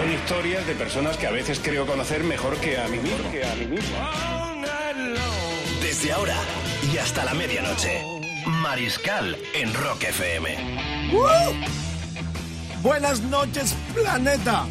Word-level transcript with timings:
Son 0.00 0.10
historias 0.10 0.66
de 0.66 0.74
personas 0.76 1.18
que 1.18 1.26
a 1.26 1.30
veces 1.30 1.60
creo 1.62 1.84
conocer 1.84 2.24
mejor 2.24 2.56
que 2.56 2.78
a 2.78 2.88
mí 2.88 2.96
mismo. 2.96 3.30
Que 3.30 3.44
a 3.44 3.54
mí 3.54 3.66
mismo. 3.66 3.98
Desde 5.82 6.10
ahora 6.12 6.36
y 6.90 6.96
hasta 6.96 7.22
la 7.22 7.34
medianoche. 7.34 8.02
Mariscal 8.46 9.36
en 9.52 9.74
Rock 9.74 10.04
FM. 10.04 10.56
Buenas 12.82 13.20
noches, 13.20 13.76
planeta. 13.92 14.64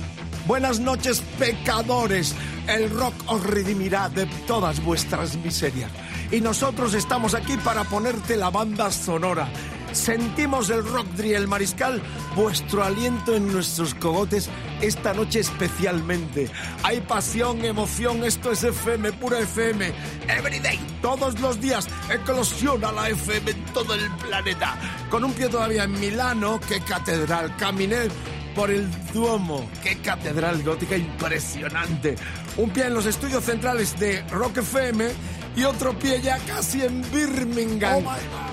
Buenas 0.47 0.79
noches, 0.79 1.21
pecadores. 1.37 2.33
El 2.67 2.89
rock 2.89 3.13
os 3.27 3.43
redimirá 3.43 4.09
de 4.09 4.25
todas 4.47 4.83
vuestras 4.83 5.35
miserias. 5.35 5.91
Y 6.31 6.41
nosotros 6.41 6.95
estamos 6.95 7.35
aquí 7.35 7.55
para 7.57 7.83
ponerte 7.83 8.35
la 8.35 8.49
banda 8.49 8.91
sonora. 8.91 9.47
Sentimos 9.91 10.69
el 10.69 10.85
rock 10.85 11.07
el 11.19 11.47
mariscal, 11.47 12.01
vuestro 12.35 12.83
aliento 12.83 13.35
en 13.35 13.51
nuestros 13.51 13.93
cogotes 13.95 14.49
esta 14.81 15.13
noche 15.13 15.39
especialmente. 15.39 16.49
Hay 16.83 17.01
pasión, 17.01 17.63
emoción, 17.65 18.23
esto 18.23 18.51
es 18.51 18.63
FM, 18.63 19.11
pura 19.13 19.39
FM. 19.39 19.91
Everyday, 20.27 20.79
todos 21.01 21.39
los 21.39 21.59
días, 21.59 21.87
eclosiona 22.09 22.91
la 22.91 23.09
FM 23.09 23.51
en 23.51 23.65
todo 23.73 23.93
el 23.93 24.09
planeta. 24.17 24.75
Con 25.09 25.23
un 25.23 25.33
pie 25.33 25.49
todavía 25.49 25.83
en 25.83 25.99
Milano, 25.99 26.59
qué 26.67 26.79
catedral. 26.81 27.55
Caminé 27.57 28.07
por 28.55 28.71
el 28.71 28.87
Duomo. 29.13 29.69
¡Qué 29.83 29.97
catedral 29.97 30.63
gótica 30.63 30.97
impresionante! 30.97 32.15
Un 32.57 32.69
pie 32.71 32.87
en 32.87 32.93
los 32.93 33.05
estudios 33.05 33.43
centrales 33.43 33.97
de 33.99 34.21
Rock 34.29 34.57
FM 34.57 35.09
y 35.55 35.63
otro 35.63 35.97
pie 35.97 36.21
ya 36.21 36.37
casi 36.39 36.81
en 36.83 37.01
Birmingham, 37.11 38.03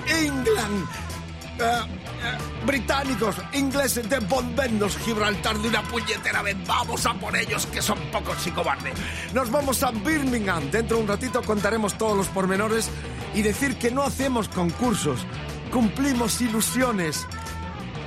England. 0.07 0.87
Eh, 1.59 1.63
eh, 1.63 2.65
británicos, 2.65 3.35
ingleses, 3.53 4.07
de 4.09 4.19
volvernos 4.19 4.97
Gibraltar 4.97 5.57
de 5.57 5.69
una 5.69 5.81
puñetera 5.83 6.41
vez. 6.41 6.55
Vamos 6.67 7.05
a 7.05 7.13
por 7.13 7.35
ellos, 7.35 7.65
que 7.67 7.81
son 7.81 7.97
pocos 8.11 8.45
y 8.45 8.51
cobardes. 8.51 8.93
Nos 9.33 9.49
vamos 9.49 9.81
a 9.83 9.91
Birmingham. 9.91 10.69
Dentro 10.69 10.97
de 10.97 11.03
un 11.03 11.09
ratito 11.09 11.41
contaremos 11.41 11.97
todos 11.97 12.15
los 12.15 12.27
pormenores 12.27 12.89
y 13.33 13.41
decir 13.41 13.77
que 13.77 13.91
no 13.91 14.03
hacemos 14.03 14.49
concursos, 14.49 15.25
cumplimos 15.71 16.41
ilusiones. 16.41 17.25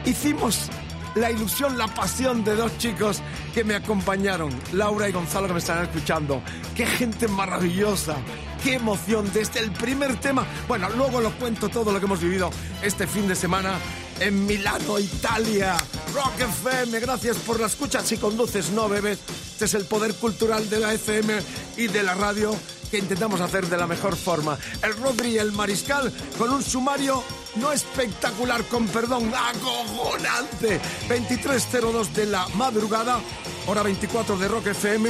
Hicimos 0.04 0.70
la 1.14 1.30
ilusión, 1.30 1.76
la 1.76 1.88
pasión 1.88 2.44
de 2.44 2.54
dos 2.54 2.76
chicos 2.78 3.20
que 3.52 3.64
me 3.64 3.74
acompañaron, 3.74 4.50
Laura 4.72 5.08
y 5.08 5.12
Gonzalo, 5.12 5.48
que 5.48 5.54
me 5.54 5.58
están 5.58 5.82
escuchando. 5.82 6.42
Qué 6.74 6.86
gente 6.86 7.26
maravillosa, 7.26 8.16
qué 8.62 8.74
emoción 8.74 9.30
desde 9.32 9.60
el 9.60 9.70
primer 9.72 10.18
tema. 10.20 10.46
Bueno, 10.68 10.88
luego 10.90 11.20
lo 11.20 11.32
cuento 11.38 11.68
todo 11.68 11.92
lo 11.92 11.98
que 11.98 12.06
hemos 12.06 12.20
vivido 12.20 12.50
este 12.82 13.06
fin 13.06 13.26
de 13.28 13.34
semana 13.34 13.78
en 14.20 14.46
Milano, 14.46 14.98
Italia. 14.98 15.76
Rock 16.14 16.40
FM, 16.40 17.00
gracias 17.00 17.36
por 17.38 17.60
la 17.60 17.66
escucha. 17.66 18.02
Si 18.02 18.16
conduces, 18.16 18.70
no 18.70 18.88
bebes. 18.88 19.18
Este 19.52 19.64
es 19.64 19.74
el 19.74 19.84
poder 19.84 20.14
cultural 20.14 20.68
de 20.68 20.80
la 20.80 20.94
FM 20.94 21.34
y 21.76 21.86
de 21.88 22.02
la 22.02 22.14
radio 22.14 22.54
que 22.90 22.98
intentamos 22.98 23.40
hacer 23.40 23.66
de 23.66 23.76
la 23.76 23.86
mejor 23.86 24.16
forma. 24.16 24.58
El 24.82 24.94
Rodri 24.94 25.30
y 25.30 25.38
el 25.38 25.52
Mariscal 25.52 26.12
con 26.36 26.50
un 26.50 26.62
sumario 26.62 27.22
no 27.56 27.72
espectacular, 27.72 28.64
con 28.64 28.86
perdón, 28.88 29.32
acojonante. 29.34 30.80
23.02 31.08 32.08
de 32.12 32.26
la 32.26 32.46
madrugada, 32.54 33.20
hora 33.66 33.82
24 33.82 34.36
de 34.36 34.48
Rock 34.48 34.68
FM 34.68 35.08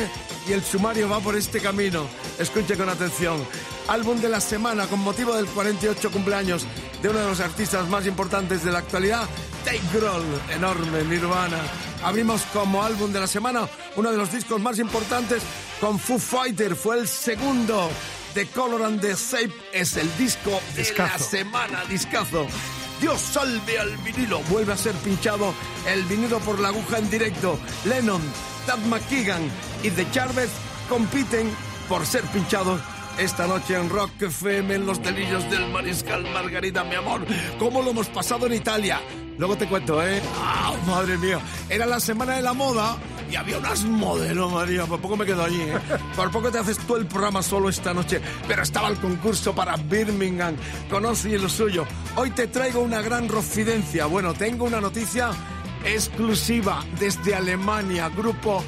y 0.48 0.52
el 0.52 0.62
sumario 0.64 1.08
va 1.08 1.20
por 1.20 1.36
este 1.36 1.60
camino. 1.60 2.06
Escuche 2.38 2.76
con 2.76 2.88
atención. 2.88 3.44
Álbum 3.88 4.20
de 4.20 4.28
la 4.28 4.40
semana 4.40 4.86
con 4.86 5.00
motivo 5.00 5.34
del 5.34 5.46
48 5.46 6.10
cumpleaños 6.10 6.66
de 7.02 7.08
uno 7.08 7.18
de 7.18 7.28
los 7.28 7.40
artistas 7.40 7.88
más 7.88 8.06
importantes 8.06 8.64
de 8.64 8.72
la 8.72 8.78
actualidad, 8.78 9.28
Take 9.64 9.82
Grohl, 9.92 10.24
enorme, 10.54 11.04
Nirvana. 11.04 11.58
Abrimos 12.02 12.42
como 12.52 12.82
álbum 12.82 13.12
de 13.12 13.20
la 13.20 13.26
semana 13.26 13.68
uno 13.96 14.10
de 14.10 14.16
los 14.16 14.32
discos 14.32 14.60
más 14.60 14.78
importantes 14.78 15.42
con 15.80 15.98
Foo 15.98 16.18
Fighter, 16.18 16.76
fue 16.76 16.98
el 16.98 17.08
segundo. 17.08 17.90
The 18.34 18.46
Color 18.46 18.84
and 18.84 19.00
the 19.00 19.14
Shape 19.14 19.52
es 19.72 19.96
el 19.96 20.08
disco 20.16 20.60
de 20.76 20.86
la 20.96 21.18
semana, 21.18 21.84
discazo. 21.88 22.46
Dios 23.00 23.20
salve 23.20 23.78
al 23.78 23.96
vinilo. 23.98 24.40
Vuelve 24.50 24.72
a 24.72 24.76
ser 24.76 24.94
pinchado 24.96 25.52
el 25.88 26.04
vinilo 26.04 26.38
por 26.40 26.60
la 26.60 26.68
aguja 26.68 26.98
en 26.98 27.10
directo. 27.10 27.58
Lennon, 27.86 28.22
Tad 28.66 28.78
McKeegan 28.86 29.42
y 29.82 29.90
The 29.90 30.06
Jarvis 30.14 30.50
compiten 30.88 31.50
por 31.88 32.06
ser 32.06 32.22
pinchados 32.26 32.80
esta 33.18 33.48
noche 33.48 33.74
en 33.74 33.88
Rock 33.88 34.22
FM 34.22 34.76
en 34.76 34.86
los 34.86 35.02
delirios 35.02 35.50
del 35.50 35.68
Mariscal 35.68 36.22
Margarita, 36.32 36.84
mi 36.84 36.94
amor. 36.94 37.26
¿Cómo 37.58 37.82
lo 37.82 37.90
hemos 37.90 38.08
pasado 38.08 38.46
en 38.46 38.54
Italia? 38.54 39.00
Luego 39.38 39.56
te 39.56 39.66
cuento, 39.66 40.06
¿eh? 40.06 40.22
¡Ah, 40.36 40.74
madre 40.86 41.18
mía! 41.18 41.40
Era 41.68 41.86
la 41.86 41.98
semana 41.98 42.36
de 42.36 42.42
la 42.42 42.52
moda 42.52 42.96
y 43.30 43.36
había 43.36 43.58
unas 43.58 43.84
modelos, 43.84 44.52
María. 44.52 44.86
Por 44.86 45.00
poco 45.00 45.16
me 45.16 45.24
quedo 45.24 45.44
allí, 45.44 45.60
¿eh? 45.60 45.78
Por 46.16 46.30
poco 46.30 46.50
te 46.50 46.58
haces 46.58 46.78
tú 46.78 46.96
el 46.96 47.06
programa 47.06 47.42
solo 47.42 47.68
esta 47.68 47.94
noche. 47.94 48.20
Pero 48.48 48.62
estaba 48.62 48.88
el 48.88 48.96
concurso 48.98 49.54
para 49.54 49.76
Birmingham. 49.76 50.56
Conoce 50.88 51.38
lo 51.38 51.48
suyo. 51.48 51.86
Hoy 52.16 52.30
te 52.30 52.48
traigo 52.48 52.80
una 52.80 53.00
gran 53.02 53.28
rofidencia. 53.28 54.06
Bueno, 54.06 54.34
tengo 54.34 54.64
una 54.64 54.80
noticia 54.80 55.30
exclusiva 55.84 56.84
desde 56.98 57.34
Alemania. 57.34 58.08
Grupo 58.08 58.62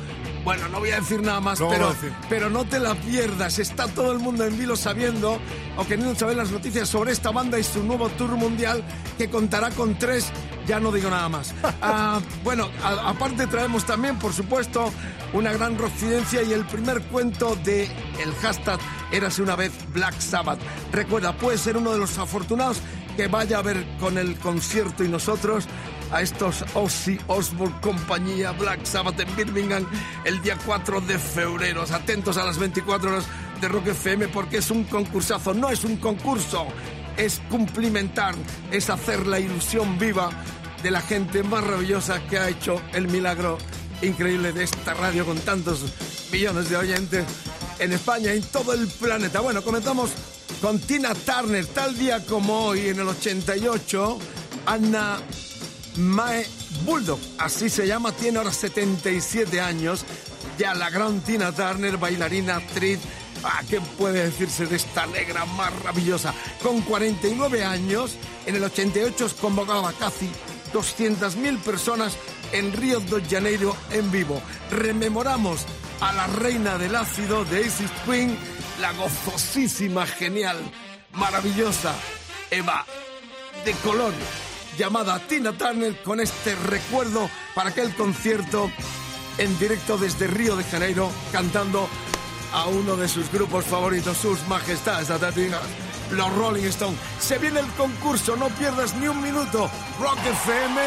bueno, 0.45 0.69
no 0.69 0.81
voy 0.81 0.91
a 0.91 0.97
decir 1.01 1.23
nada 1.23 1.41
más, 1.41 1.61
No 1.61 1.69
pero, 1.69 1.95
pero 2.29 2.51
no 2.51 2.65
te 2.65 2.79
la 2.81 2.95
pierdas. 2.95 3.59
Está 3.59 3.87
todo 3.89 4.13
el 4.13 4.19
mundo 4.19 4.45
en 4.45 4.59
vilo 4.59 4.77
sabiendo 4.77 5.39
o 5.77 5.85
queriendo 5.87 6.15
saber 6.15 6.37
las 6.37 6.51
noticias 6.51 6.89
sobre 6.89 7.13
esta 7.13 7.31
banda 7.31 7.59
y 7.59 7.63
su 7.65 7.83
nuevo 7.85 8.09
tour 8.11 8.31
mundial 8.37 8.83
que 9.19 9.31
contará 9.31 9.71
con 9.71 9.99
tres. 9.99 10.27
Ya 10.67 10.79
no 10.81 10.93
digo 10.93 11.11
nada 11.11 11.29
más. 11.29 11.55
Ah, 11.85 12.21
bueno, 12.45 12.69
a- 12.83 13.11
aparte 13.11 13.47
traemos 13.49 13.85
también, 13.85 14.17
por 14.19 14.33
supuesto, 14.33 14.93
una 15.33 15.53
gran 15.53 15.77
roccidencia 15.79 16.43
y 16.43 16.53
el 16.53 16.65
primer 16.67 17.03
cuento 17.03 17.57
de 17.65 17.85
el 18.23 18.33
hashtag 18.41 18.79
Érase 19.11 19.43
una 19.43 19.57
vez 19.57 19.73
Black 19.93 20.19
Sabbath. 20.21 20.59
Recuerda, 20.93 21.37
puede 21.37 21.59
ser 21.59 21.77
uno 21.77 21.93
de 21.93 21.99
los 21.99 22.17
afortunados 22.19 22.79
que 23.17 23.27
vaya 23.29 23.59
a 23.59 23.63
ver 23.63 23.85
con 24.01 24.17
el 24.17 24.37
concierto 24.39 25.05
y 25.05 25.09
nosotros 25.09 25.67
a 26.13 26.21
estos 26.21 26.65
Ozzy 26.75 27.19
Osbourne 27.27 27.75
compañía 27.81 28.53
Black 28.53 28.85
Sabbath 28.85 29.19
en 29.21 29.35
Birmingham 29.35 29.87
el 30.25 30.41
día 30.43 30.57
4 30.65 31.01
de 31.01 31.19
febrero. 31.19 31.83
Atentos 31.83 32.37
a 32.37 32.45
las 32.45 32.59
24 32.59 33.11
horas 33.11 33.25
de 33.61 33.69
Rock 33.69 33.89
FM 33.89 34.29
porque 34.29 34.59
es 34.59 34.71
un 34.71 34.85
concursazo, 34.85 35.55
no 35.55 35.71
es 35.71 35.85
un 35.85 35.97
concurso, 35.97 36.67
es 37.17 37.41
cumplimentar, 37.49 38.35
es 38.71 38.91
hacer 38.91 39.27
la 39.27 39.41
ilusión 39.41 39.99
viva 39.99 40.31
de 40.83 40.91
la 40.91 41.01
gente 41.01 41.43
maravillosa 41.43 42.21
que 42.27 42.39
ha 42.39 42.49
hecho 42.49 42.81
el 42.93 43.09
milagro 43.09 43.59
increíble 44.03 44.53
de 44.53 44.65
esta 44.65 44.95
radio 44.95 45.25
con 45.25 45.39
tantos 45.39 45.85
millones 46.31 46.69
de 46.69 46.77
oyentes 46.77 47.25
en 47.79 47.93
España 47.93 48.35
y 48.35 48.39
en 48.39 48.45
todo 48.45 48.73
el 48.75 48.87
planeta. 48.87 49.41
Bueno, 49.41 49.63
comenzamos 49.63 50.11
con 50.61 50.79
Tina 50.79 51.15
Turner, 51.15 51.67
tal 51.67 51.97
día 51.97 52.25
como 52.27 52.67
hoy, 52.67 52.89
en 52.89 53.01
el 53.01 53.09
88, 53.09 54.19
Anna 54.67 55.19
Mae 55.97 56.47
Bulldog, 56.85 57.21
así 57.39 57.69
se 57.69 57.87
llama, 57.87 58.13
tiene 58.13 58.39
ahora 58.39 58.53
77 58.53 59.61
años. 59.61 60.05
Ya 60.59 60.75
la 60.75 60.91
gran 60.91 61.21
Tina 61.21 61.53
Turner, 61.53 61.97
bailarina, 61.97 62.57
actriz. 62.57 62.99
Ah, 63.45 63.63
¿Qué 63.69 63.81
puede 63.81 64.25
decirse 64.25 64.67
de 64.67 64.77
esta 64.77 65.07
negra 65.07 65.45
maravillosa? 65.45 66.33
Con 66.63 66.81
49 66.83 67.65
años, 67.65 68.17
en 68.47 68.57
el 68.57 68.65
88 68.65 69.25
os 69.27 69.35
convocaba 69.35 69.93
casi 69.93 70.31
200.000 70.73 71.59
personas 71.59 72.17
en 72.53 72.73
Río 72.73 73.01
de 73.01 73.23
Janeiro 73.29 73.77
en 73.91 74.11
vivo. 74.11 74.41
Rememoramos 74.71 75.67
a 76.01 76.13
la 76.13 76.27
reina 76.27 76.79
del 76.79 76.95
ácido 76.95 77.45
de 77.45 77.63
Isis 77.63 77.91
Queen, 78.07 78.37
la 78.81 78.93
gozosísima, 78.93 80.07
genial, 80.07 80.59
maravillosa 81.13 81.95
Eva 82.51 82.87
de 83.65 83.73
color 83.75 84.13
llamada 84.77 85.19
Tina 85.27 85.53
Turner 85.53 86.01
con 86.03 86.21
este 86.21 86.55
recuerdo 86.55 87.29
para 87.55 87.71
aquel 87.71 87.95
concierto 87.95 88.71
en 89.39 89.59
directo 89.59 89.99
desde 89.99 90.27
Río 90.27 90.57
de 90.57 90.65
Janeiro 90.65 91.11
cantando 91.31 91.89
a 92.53 92.67
uno 92.67 92.97
de 92.97 93.09
sus 93.09 93.31
grupos 93.33 93.65
favoritos, 93.65 94.17
sus 94.19 94.47
majestades 94.47 95.11
atatinas, 95.11 95.61
los 96.11 96.33
Rolling 96.37 96.65
Stones. 96.65 96.99
Se 97.19 97.39
viene 97.39 97.61
el 97.61 97.69
concurso, 97.73 98.37
no 98.37 98.49
pierdas 98.51 98.95
ni 98.97 99.09
un 99.09 99.23
minuto. 99.23 99.71
Rock 99.99 100.19
FM, 100.19 100.81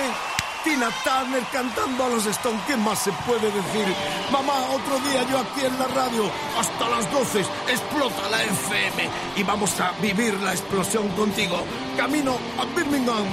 Tina 0.66 0.90
Turner 1.04 1.44
cantando 1.54 2.06
a 2.06 2.10
los 2.10 2.26
Stones. 2.26 2.60
¿Qué 2.66 2.76
más 2.76 2.98
se 2.98 3.12
puede 3.28 3.52
decir? 3.52 3.86
Mamá, 4.32 4.54
otro 4.72 5.00
día 5.08 5.22
yo 5.30 5.38
aquí 5.38 5.64
en 5.64 5.78
la 5.78 5.86
radio, 5.86 6.24
hasta 6.60 6.90
las 6.90 7.12
12, 7.12 7.42
explota 7.70 8.28
la 8.32 8.44
FM 8.44 9.10
y 9.36 9.44
vamos 9.44 9.80
a 9.80 9.92
vivir 10.02 10.34
la 10.42 10.54
explosión 10.54 11.08
contigo. 11.10 11.64
Camino 11.96 12.40
a 12.58 12.66
Birmingham. 12.76 13.28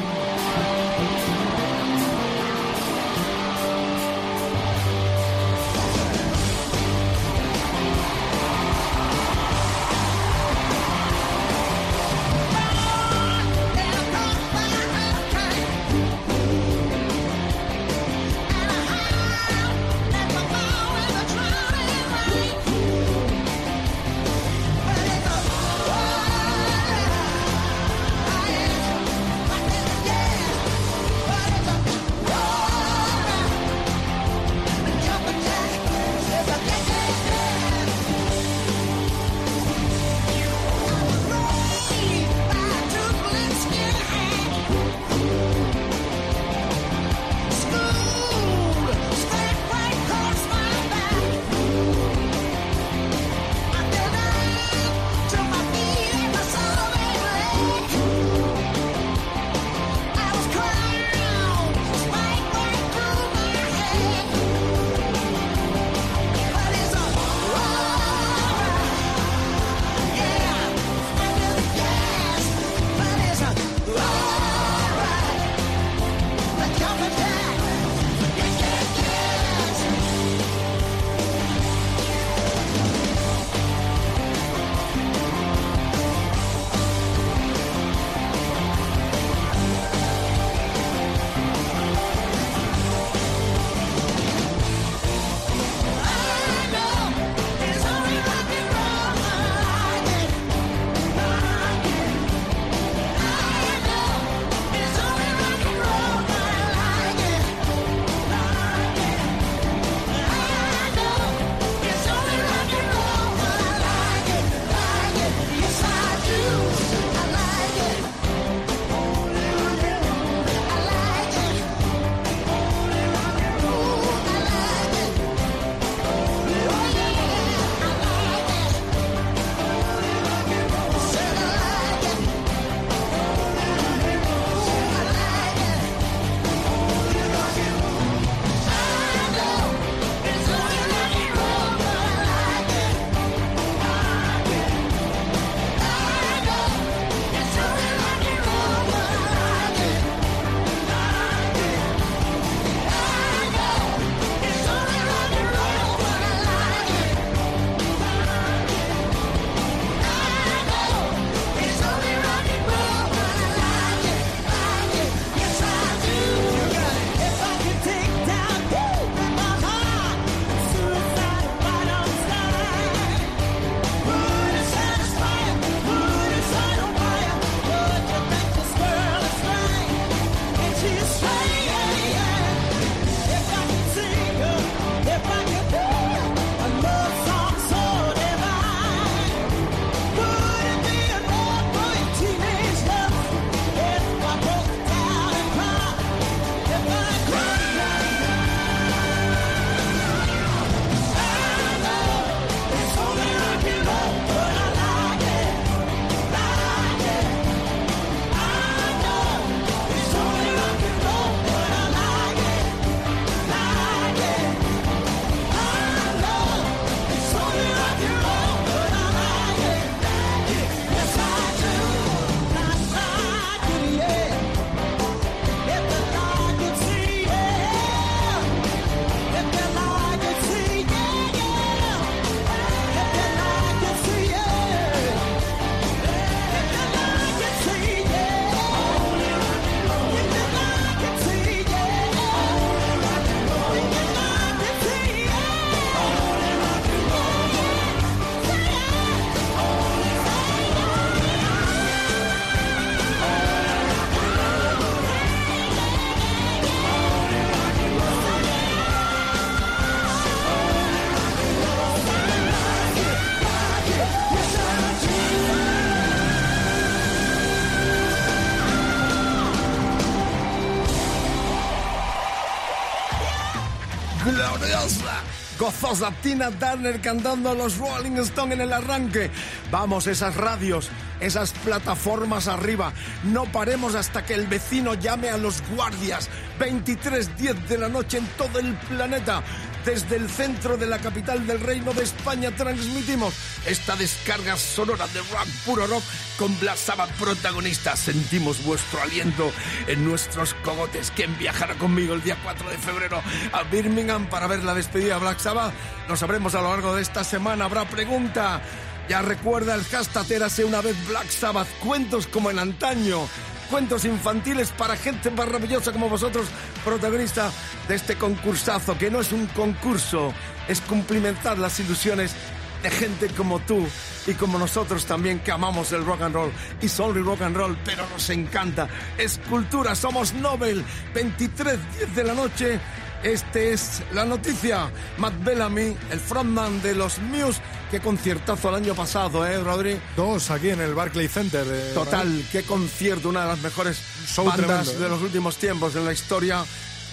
Gozosa 275.62 276.10
Tina 276.20 276.50
Turner 276.50 277.00
cantando 277.00 277.54
los 277.54 277.78
Rolling 277.78 278.18
Stones 278.18 278.54
en 278.54 278.62
el 278.62 278.72
arranque. 278.72 279.30
Vamos, 279.70 280.08
esas 280.08 280.34
radios, 280.34 280.90
esas 281.20 281.52
plataformas 281.52 282.48
arriba. 282.48 282.92
No 283.22 283.44
paremos 283.44 283.94
hasta 283.94 284.24
que 284.24 284.34
el 284.34 284.48
vecino 284.48 284.94
llame 284.94 285.30
a 285.30 285.36
los 285.36 285.62
guardias. 285.76 286.28
23.10 286.58 287.54
de 287.68 287.78
la 287.78 287.88
noche 287.88 288.18
en 288.18 288.26
todo 288.36 288.58
el 288.58 288.74
planeta. 288.74 289.44
Desde 289.84 290.14
el 290.14 290.30
centro 290.30 290.76
de 290.76 290.86
la 290.86 290.98
capital 290.98 291.44
del 291.44 291.58
Reino 291.58 291.92
de 291.92 292.04
España 292.04 292.52
transmitimos 292.52 293.34
esta 293.66 293.96
descarga 293.96 294.56
sonora 294.56 295.08
de 295.08 295.18
rock, 295.20 295.48
puro 295.66 295.86
rock, 295.88 296.04
con 296.38 296.58
Black 296.60 296.76
Sabbath 296.76 297.10
protagonista. 297.18 297.96
Sentimos 297.96 298.64
vuestro 298.64 299.02
aliento 299.02 299.50
en 299.88 300.04
nuestros 300.04 300.54
cogotes. 300.62 301.10
¿Quién 301.16 301.36
viajará 301.36 301.74
conmigo 301.74 302.14
el 302.14 302.22
día 302.22 302.38
4 302.44 302.70
de 302.70 302.78
febrero 302.78 303.20
a 303.52 303.62
Birmingham 303.64 304.26
para 304.26 304.46
ver 304.46 304.62
la 304.62 304.74
despedida 304.74 305.14
de 305.14 305.20
Black 305.20 305.40
Sabbath? 305.40 305.74
Lo 306.08 306.16
sabremos 306.16 306.54
a 306.54 306.62
lo 306.62 306.70
largo 306.70 306.94
de 306.94 307.02
esta 307.02 307.24
semana. 307.24 307.64
Habrá 307.64 307.84
pregunta. 307.84 308.62
Ya 309.08 309.20
recuerda 309.20 309.74
el 309.74 309.82
hashtag 309.84 310.30
Érase 310.30 310.64
una 310.64 310.80
vez 310.80 310.96
Black 311.08 311.28
Sabbath. 311.28 311.68
Cuentos 311.80 312.28
como 312.28 312.52
en 312.52 312.60
antaño 312.60 313.26
cuentos 313.72 314.04
infantiles 314.04 314.70
para 314.70 314.96
gente 314.96 315.30
maravillosa 315.30 315.92
como 315.92 316.06
vosotros, 316.06 316.46
protagonista 316.84 317.50
de 317.88 317.94
este 317.94 318.16
concursazo, 318.16 318.98
que 318.98 319.10
no 319.10 319.22
es 319.22 319.32
un 319.32 319.46
concurso, 319.46 320.34
es 320.68 320.82
cumplimentar 320.82 321.56
las 321.56 321.80
ilusiones 321.80 322.34
de 322.82 322.90
gente 322.90 323.28
como 323.28 323.60
tú 323.60 323.88
y 324.26 324.34
como 324.34 324.58
nosotros 324.58 325.06
también 325.06 325.40
que 325.40 325.52
amamos 325.52 325.90
el 325.92 326.04
rock 326.04 326.20
and 326.20 326.34
roll 326.34 326.52
y 326.82 326.88
solo 326.88 327.22
rock 327.22 327.40
and 327.40 327.56
roll, 327.56 327.74
pero 327.82 328.06
nos 328.10 328.28
encanta. 328.28 328.88
Es 329.16 329.40
cultura, 329.48 329.94
somos 329.94 330.34
Nobel, 330.34 330.84
23, 331.14 331.78
10 331.96 332.14
de 332.14 332.24
la 332.24 332.34
noche. 332.34 332.78
Este 333.22 333.72
es 333.72 334.02
la 334.12 334.24
noticia. 334.24 334.90
Matt 335.18 335.34
Bellamy, 335.44 335.96
el 336.10 336.18
frontman 336.20 336.82
de 336.82 336.94
los 336.94 337.18
Muse, 337.20 337.60
qué 337.90 338.00
conciertazo 338.00 338.68
el 338.70 338.74
año 338.76 338.94
pasado, 338.94 339.46
¿eh, 339.46 339.58
Rodri? 339.60 340.00
Dos 340.16 340.50
aquí 340.50 340.70
en 340.70 340.80
el 340.80 340.94
Barclay 340.94 341.28
Center. 341.28 341.64
de- 341.64 341.92
Total, 341.94 342.44
qué 342.50 342.64
concierto, 342.64 343.28
una 343.28 343.42
de 343.42 343.48
las 343.48 343.60
mejores 343.60 343.98
Show 344.26 344.44
bandas 344.46 344.66
tremendo, 344.66 344.92
¿eh? 344.92 344.96
de 344.98 345.08
los 345.08 345.22
últimos 345.22 345.56
tiempos 345.56 345.94
en 345.94 346.04
la 346.04 346.12
historia, 346.12 346.64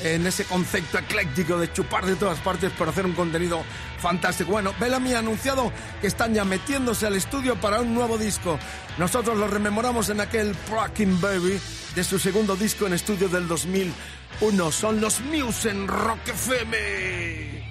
en 0.01 0.25
ese 0.25 0.45
concepto 0.45 0.97
ecléctico 0.97 1.57
de 1.57 1.71
chupar 1.71 2.05
de 2.05 2.15
todas 2.15 2.39
partes 2.39 2.71
para 2.71 2.91
hacer 2.91 3.05
un 3.05 3.13
contenido 3.13 3.63
fantástico. 3.99 4.51
Bueno, 4.51 4.73
Bellamy 4.79 5.13
ha 5.13 5.19
anunciado 5.19 5.71
que 6.01 6.07
están 6.07 6.33
ya 6.33 6.45
metiéndose 6.45 7.05
al 7.05 7.15
estudio 7.15 7.55
para 7.55 7.81
un 7.81 7.93
nuevo 7.93 8.17
disco. 8.17 8.59
Nosotros 8.97 9.37
lo 9.37 9.47
rememoramos 9.47 10.09
en 10.09 10.21
aquel 10.21 10.55
Rockin' 10.69 11.19
Baby 11.19 11.59
de 11.95 12.03
su 12.03 12.19
segundo 12.19 12.55
disco 12.55 12.87
en 12.87 12.93
estudio 12.93 13.27
del 13.29 13.47
2001. 13.47 14.71
Son 14.71 15.01
los 15.01 15.19
Muse 15.21 15.69
en 15.69 15.87
Rock 15.87 16.27
FM. 16.27 17.69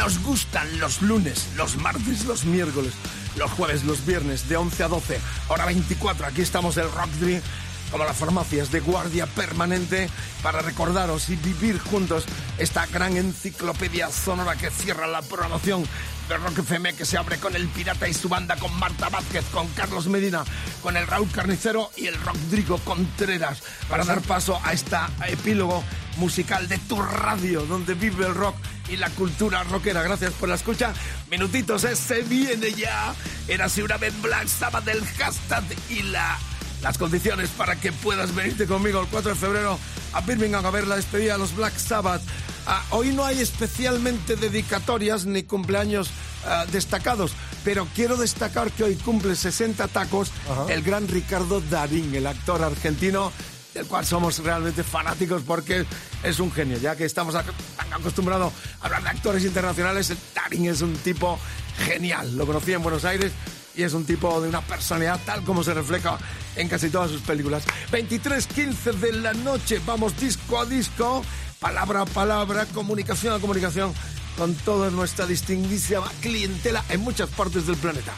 Nos 0.00 0.18
gustan 0.22 0.80
los 0.80 1.02
lunes, 1.02 1.50
los 1.58 1.76
martes, 1.76 2.24
los 2.24 2.46
miércoles, 2.46 2.94
los 3.36 3.50
jueves, 3.50 3.84
los 3.84 4.06
viernes 4.06 4.48
de 4.48 4.56
11 4.56 4.84
a 4.84 4.88
12, 4.88 5.20
hora 5.48 5.66
24. 5.66 6.26
Aquí 6.26 6.40
estamos 6.40 6.78
el 6.78 6.90
Rock 6.90 7.10
Dream 7.20 7.42
como 7.90 8.04
las 8.04 8.16
farmacias 8.16 8.72
de 8.72 8.80
guardia 8.80 9.26
permanente 9.26 10.08
para 10.42 10.62
recordaros 10.62 11.28
y 11.28 11.36
vivir 11.36 11.78
juntos 11.78 12.24
esta 12.56 12.86
gran 12.86 13.18
enciclopedia 13.18 14.08
sonora 14.10 14.56
que 14.56 14.70
cierra 14.70 15.06
la 15.06 15.20
programación 15.20 15.84
de 16.30 16.36
Rock 16.38 16.60
FM 16.60 16.94
que 16.94 17.04
se 17.04 17.18
abre 17.18 17.36
con 17.36 17.54
el 17.54 17.68
Pirata 17.68 18.08
y 18.08 18.14
su 18.14 18.30
banda, 18.30 18.56
con 18.56 18.74
Marta 18.78 19.10
Vázquez, 19.10 19.44
con 19.52 19.68
Carlos 19.68 20.06
Medina, 20.06 20.44
con 20.82 20.96
el 20.96 21.06
Raúl 21.06 21.30
Carnicero 21.30 21.90
y 21.94 22.06
el 22.06 22.14
Rodrigo 22.14 22.78
Contreras 22.78 23.62
para 23.90 24.06
dar 24.06 24.22
paso 24.22 24.58
a 24.64 24.72
este 24.72 24.96
epílogo 25.28 25.84
musical 26.16 26.68
de 26.68 26.78
tu 26.78 27.02
radio 27.02 27.66
donde 27.66 27.92
vive 27.92 28.26
el 28.26 28.34
rock 28.34 28.56
y 28.90 28.96
la 28.96 29.10
cultura 29.10 29.62
rockera. 29.64 30.02
Gracias 30.02 30.32
por 30.34 30.48
la 30.48 30.56
escucha. 30.56 30.92
Minutitos, 31.30 31.84
ese 31.84 32.22
viene 32.22 32.72
ya. 32.72 33.14
Era 33.48 33.68
si 33.68 33.82
una 33.82 33.96
vez 33.96 34.20
Black 34.20 34.48
Sabbath 34.48 34.84
del 34.84 35.04
hashtag 35.04 35.64
y 35.88 36.02
la 36.02 36.38
las 36.82 36.96
condiciones 36.96 37.50
para 37.50 37.76
que 37.76 37.92
puedas 37.92 38.34
venirte 38.34 38.66
conmigo 38.66 39.00
el 39.00 39.06
4 39.08 39.32
de 39.32 39.36
febrero 39.36 39.78
a 40.12 40.20
Birmingham 40.22 40.64
a 40.64 40.70
ver 40.70 40.86
la 40.86 40.96
despedida 40.96 41.34
de 41.34 41.38
los 41.38 41.54
Black 41.54 41.76
Sabbath. 41.76 42.22
Ah, 42.66 42.82
hoy 42.90 43.12
no 43.12 43.24
hay 43.24 43.40
especialmente 43.40 44.36
dedicatorias 44.36 45.26
ni 45.26 45.42
cumpleaños 45.42 46.10
ah, 46.46 46.64
destacados, 46.72 47.32
pero 47.64 47.86
quiero 47.94 48.16
destacar 48.16 48.70
que 48.70 48.84
hoy 48.84 48.96
cumple 48.96 49.34
60 49.34 49.88
tacos 49.88 50.30
el 50.68 50.82
gran 50.82 51.08
Ricardo 51.08 51.60
Darín, 51.60 52.14
el 52.14 52.26
actor 52.26 52.62
argentino 52.62 53.32
del 53.74 53.86
cual 53.86 54.04
somos 54.04 54.38
realmente 54.38 54.82
fanáticos 54.82 55.42
porque 55.46 55.84
es 56.22 56.40
un 56.40 56.50
genio, 56.52 56.78
ya 56.78 56.96
que 56.96 57.04
estamos 57.04 57.34
acostumbrados 57.34 58.52
a 58.80 58.86
hablar 58.86 59.02
de 59.02 59.08
actores 59.10 59.44
internacionales, 59.44 60.12
Darín 60.34 60.66
es 60.66 60.82
un 60.82 60.94
tipo 60.94 61.38
genial. 61.78 62.36
Lo 62.36 62.46
conocí 62.46 62.72
en 62.72 62.82
Buenos 62.82 63.04
Aires 63.04 63.32
y 63.74 63.82
es 63.82 63.94
un 63.94 64.04
tipo 64.04 64.40
de 64.40 64.48
una 64.48 64.60
personalidad 64.60 65.20
tal 65.24 65.44
como 65.44 65.62
se 65.62 65.74
refleja 65.74 66.18
en 66.56 66.68
casi 66.68 66.90
todas 66.90 67.10
sus 67.10 67.22
películas. 67.22 67.64
23.15 67.92 68.92
de 68.94 69.12
la 69.12 69.32
noche, 69.32 69.80
vamos 69.86 70.18
disco 70.18 70.60
a 70.60 70.66
disco, 70.66 71.24
palabra 71.58 72.02
a 72.02 72.06
palabra, 72.06 72.66
comunicación 72.66 73.34
a 73.34 73.38
comunicación 73.38 73.92
con 74.36 74.54
toda 74.54 74.90
nuestra 74.90 75.26
distinguidísima 75.26 76.10
clientela 76.20 76.84
en 76.88 77.00
muchas 77.00 77.28
partes 77.30 77.66
del 77.66 77.76
planeta. 77.76 78.12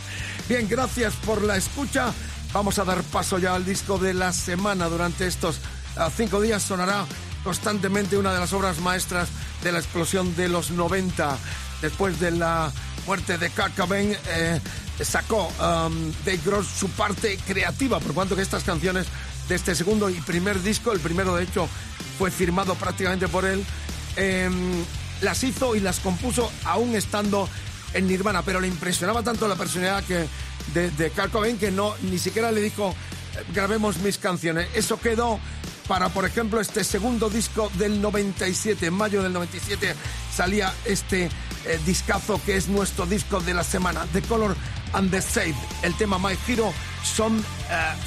Bien, 0.49 0.69
gracias 0.69 1.15
por 1.15 1.43
la 1.43 1.57
escucha. 1.57 2.13
Vamos 2.53 2.79
a 2.79 2.85
dar 2.85 3.03
paso 3.05 3.39
ya 3.39 3.55
al 3.55 3.65
disco 3.65 3.99
de 3.99 4.13
la 4.13 4.31
semana. 4.33 4.87
Durante 4.89 5.27
estos 5.27 5.59
ah, 5.97 6.11
cinco 6.15 6.41
días 6.41 6.63
sonará 6.63 7.07
constantemente 7.43 8.19
una 8.19 8.33
de 8.33 8.39
las 8.39 8.53
obras 8.53 8.79
maestras 8.81 9.31
de 9.63 9.73
la 9.73 9.79
explosión 9.79 10.37
de 10.37 10.51
los 10.51 10.71
90. 10.71 11.39
Después 11.81 12.21
de 12.21 12.31
la 12.31 12.71
muerte 13.07 13.39
de 13.39 13.49
Kurt 13.51 13.81
eh, 14.05 14.61
sacó 15.01 15.47
um, 15.49 16.13
Dave 16.27 16.41
Gross 16.45 16.67
su 16.67 16.91
parte 16.91 17.39
creativa, 17.47 17.99
por 18.01 18.13
cuanto 18.13 18.37
que 18.37 18.43
estas 18.43 18.65
canciones 18.65 19.07
de 19.49 19.55
este 19.55 19.75
segundo 19.75 20.11
y 20.11 20.21
primer 20.21 20.63
disco, 20.63 20.93
el 20.93 21.01
primero 21.01 21.35
de 21.35 21.45
hecho 21.45 21.67
fue 22.19 22.31
firmado 22.31 22.75
prácticamente 22.75 23.29
por 23.29 23.47
él, 23.47 23.65
em, 24.17 24.85
las 25.23 25.43
hizo 25.43 25.75
y 25.75 25.81
las 25.81 26.01
compuso 26.01 26.53
aún 26.65 26.95
estando 26.95 27.49
en 27.95 28.07
Nirvana, 28.07 28.43
pero 28.43 28.61
le 28.61 28.69
impresionaba 28.69 29.23
tanto 29.23 29.49
la 29.49 29.57
personalidad 29.57 30.05
que 30.05 30.27
de, 30.75 30.91
de 30.91 31.11
Kurt 31.11 31.33
que 31.59 31.71
no 31.71 31.95
ni 32.03 32.19
siquiera 32.19 32.53
le 32.53 32.61
dijo 32.61 32.91
eh, 32.91 33.45
grabemos 33.55 33.99
mis 33.99 34.19
canciones. 34.19 34.69
Eso 34.75 34.99
quedó 35.01 35.39
para, 35.89 36.09
por 36.09 36.25
ejemplo, 36.25 36.61
este 36.61 36.85
segundo 36.85 37.29
disco 37.29 37.71
del 37.75 38.01
97. 38.01 38.87
En 38.87 38.95
mayo 38.95 39.23
del 39.23 39.33
97 39.33 39.95
salía 40.35 40.73
este 40.85 41.31
eh, 41.67 41.81
discazo 41.85 42.41
que 42.45 42.57
es 42.57 42.69
nuestro 42.69 43.07
disco 43.07 43.41
de 43.41 43.55
la 43.55 43.65
semana, 43.65 44.07
The 44.13 44.23
Color 44.23 44.57
and 44.93 45.11
the 45.11 45.21
Save. 45.21 45.55
El 45.83 45.95
tema 45.97 46.19
My 46.19 46.37
Hero 46.47 46.73
son 47.05 47.39
uh, 47.39 47.43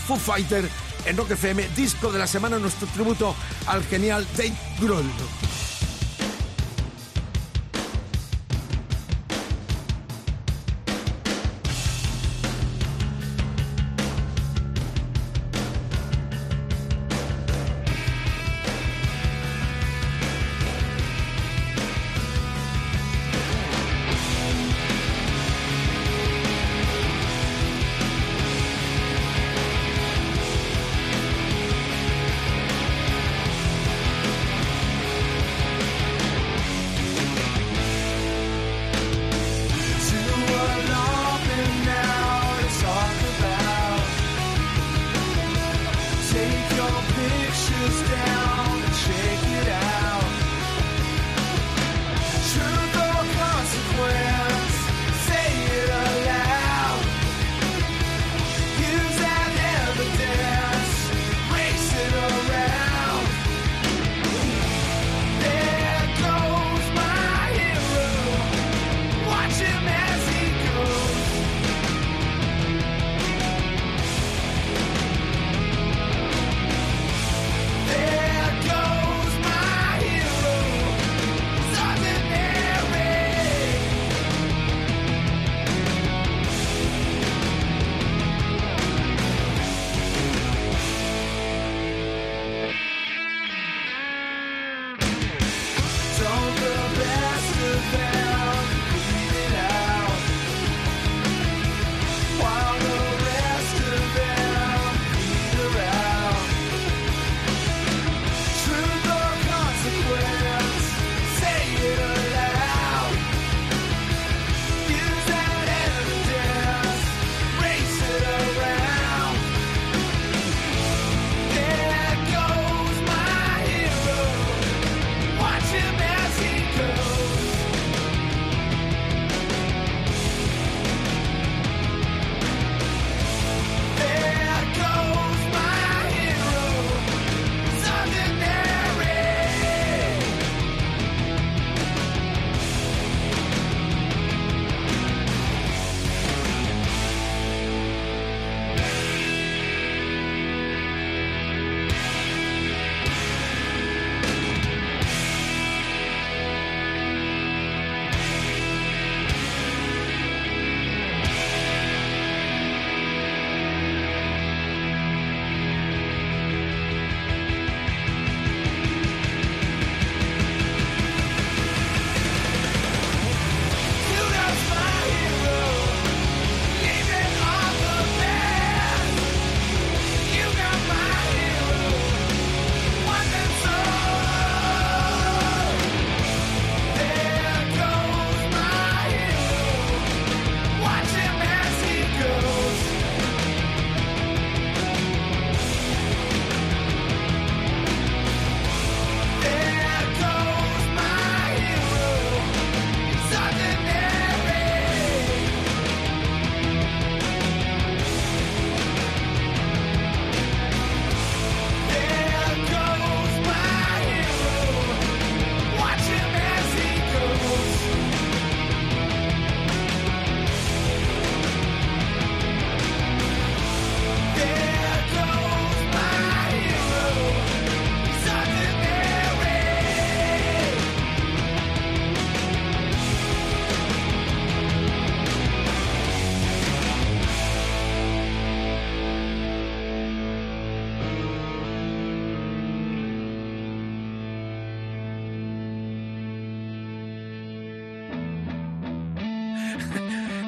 Foo 0.07 0.17
Fighter 0.17 0.69
en 1.05 1.17
Rock 1.17 1.31
FM, 1.31 1.67
disco 1.75 2.11
de 2.11 2.19
la 2.19 2.27
semana, 2.27 2.57
nuestro 2.57 2.87
tributo 2.87 3.35
al 3.67 3.83
genial 3.85 4.25
Dave 4.35 4.55
Grohl. 4.79 5.05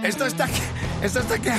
Esto 0.07 0.25
está 0.25 0.47
que, 0.47 0.61
esto 1.05 1.19
está 1.19 1.37
que 1.37 1.51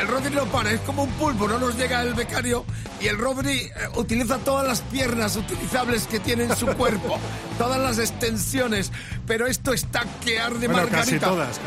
el 0.00 0.08
Rodri 0.08 0.34
no 0.34 0.46
para, 0.46 0.70
es 0.70 0.80
como 0.80 1.02
un 1.02 1.10
pulpo, 1.10 1.46
no 1.46 1.58
nos 1.58 1.76
llega 1.76 2.00
el 2.00 2.14
becario 2.14 2.64
y 2.98 3.08
el 3.08 3.18
Rodri 3.18 3.58
eh, 3.58 3.72
utiliza 3.96 4.38
todas 4.38 4.66
las 4.66 4.80
piernas 4.80 5.36
utilizables 5.36 6.06
que 6.06 6.18
tiene 6.18 6.44
en 6.44 6.56
su 6.56 6.66
cuerpo, 6.68 7.18
todas 7.58 7.78
las 7.78 7.98
extensiones, 7.98 8.90
pero 9.26 9.46
esto 9.46 9.74
está 9.74 10.04
que 10.24 10.40
arde 10.40 10.66
Bueno, 10.66 10.84
Margarita. 10.84 10.98
casi 11.04 11.18
todas, 11.18 11.60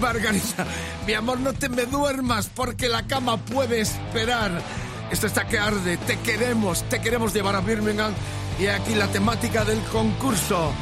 Margarita, 0.00 0.66
mi 1.06 1.12
amor, 1.12 1.40
no 1.40 1.52
te 1.52 1.68
me 1.68 1.84
duermas 1.84 2.50
porque 2.54 2.88
la 2.88 3.06
cama 3.06 3.36
puede 3.36 3.80
esperar. 3.80 4.62
Esto 5.10 5.26
está 5.26 5.46
que 5.46 5.58
arde, 5.58 5.98
te 5.98 6.18
queremos, 6.20 6.84
te 6.84 7.00
queremos 7.02 7.34
llevar 7.34 7.54
a 7.54 7.60
Birmingham 7.60 8.14
y 8.58 8.66
aquí 8.66 8.94
la 8.94 9.08
temática 9.08 9.64
del 9.66 9.80
concurso. 9.92 10.72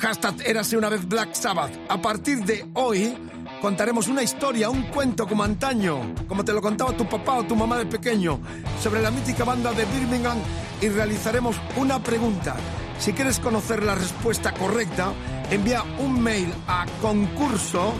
Hashtag 0.00 0.42
Érase 0.46 0.76
una 0.76 0.88
vez 0.88 1.06
Black 1.08 1.34
Sabbath. 1.34 1.72
A 1.88 2.00
partir 2.00 2.44
de 2.44 2.68
hoy 2.74 3.16
contaremos 3.60 4.06
una 4.06 4.22
historia, 4.22 4.70
un 4.70 4.82
cuento 4.84 5.26
como 5.26 5.42
antaño, 5.42 6.14
como 6.28 6.44
te 6.44 6.52
lo 6.52 6.62
contaba 6.62 6.96
tu 6.96 7.08
papá 7.08 7.38
o 7.38 7.44
tu 7.44 7.56
mamá 7.56 7.78
de 7.78 7.86
pequeño, 7.86 8.38
sobre 8.80 9.02
la 9.02 9.10
mítica 9.10 9.42
banda 9.42 9.72
de 9.72 9.84
Birmingham 9.86 10.38
y 10.80 10.88
realizaremos 10.88 11.56
una 11.76 12.00
pregunta. 12.00 12.54
Si 13.00 13.12
quieres 13.12 13.40
conocer 13.40 13.82
la 13.82 13.96
respuesta 13.96 14.52
correcta, 14.52 15.12
envía 15.50 15.82
un 15.98 16.22
mail 16.22 16.52
a 16.68 16.86
concurso 17.02 17.94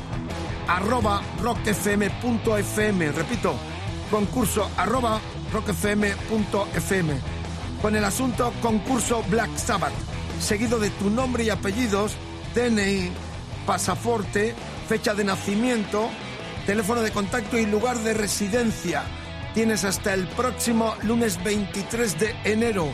arroba 0.69 1.21
rockfm.fm. 1.43 3.13
Repito, 3.13 3.55
concurso 4.11 4.71
arroba 4.77 5.21
rockfm.fm. 5.53 7.15
Con 7.83 7.97
el 7.97 8.05
asunto 8.05 8.53
concurso 8.61 9.25
Black 9.31 9.57
Sabbath, 9.57 10.18
seguido 10.41 10.79
de 10.79 10.91
tu 10.91 11.11
nombre 11.11 11.45
y 11.45 11.51
apellidos, 11.51 12.17
DNI, 12.55 13.11
pasaporte, 13.67 14.55
fecha 14.89 15.15
de 15.15 15.25
nacimiento, 15.25 16.09
teléfono 16.67 17.03
de 17.03 17.11
contacto 17.11 17.59
y 17.59 17.67
lugar 17.67 17.99
de 17.99 18.15
residencia. 18.15 19.03
Tienes 19.55 19.85
hasta 19.85 20.15
el 20.15 20.27
próximo 20.29 20.95
lunes 21.03 21.43
23 21.43 22.19
de 22.19 22.37
enero. 22.45 22.89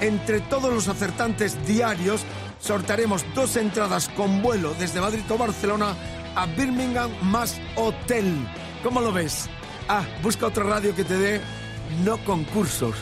Entre 0.00 0.40
todos 0.40 0.72
los 0.72 0.88
acertantes 0.88 1.56
diarios, 1.66 2.22
sortaremos 2.60 3.24
dos 3.34 3.56
entradas 3.56 4.08
con 4.10 4.42
vuelo 4.42 4.74
desde 4.78 5.00
Madrid 5.00 5.22
o 5.30 5.38
Barcelona 5.38 5.94
a 6.34 6.46
Birmingham 6.46 7.10
más 7.22 7.60
hotel. 7.76 8.34
¿Cómo 8.82 9.00
lo 9.00 9.12
ves? 9.12 9.48
Ah, 9.88 10.04
busca 10.22 10.46
otra 10.46 10.64
radio 10.64 10.94
que 10.94 11.04
te 11.04 11.16
dé 11.16 11.40
no 12.04 12.18
concursos, 12.24 12.96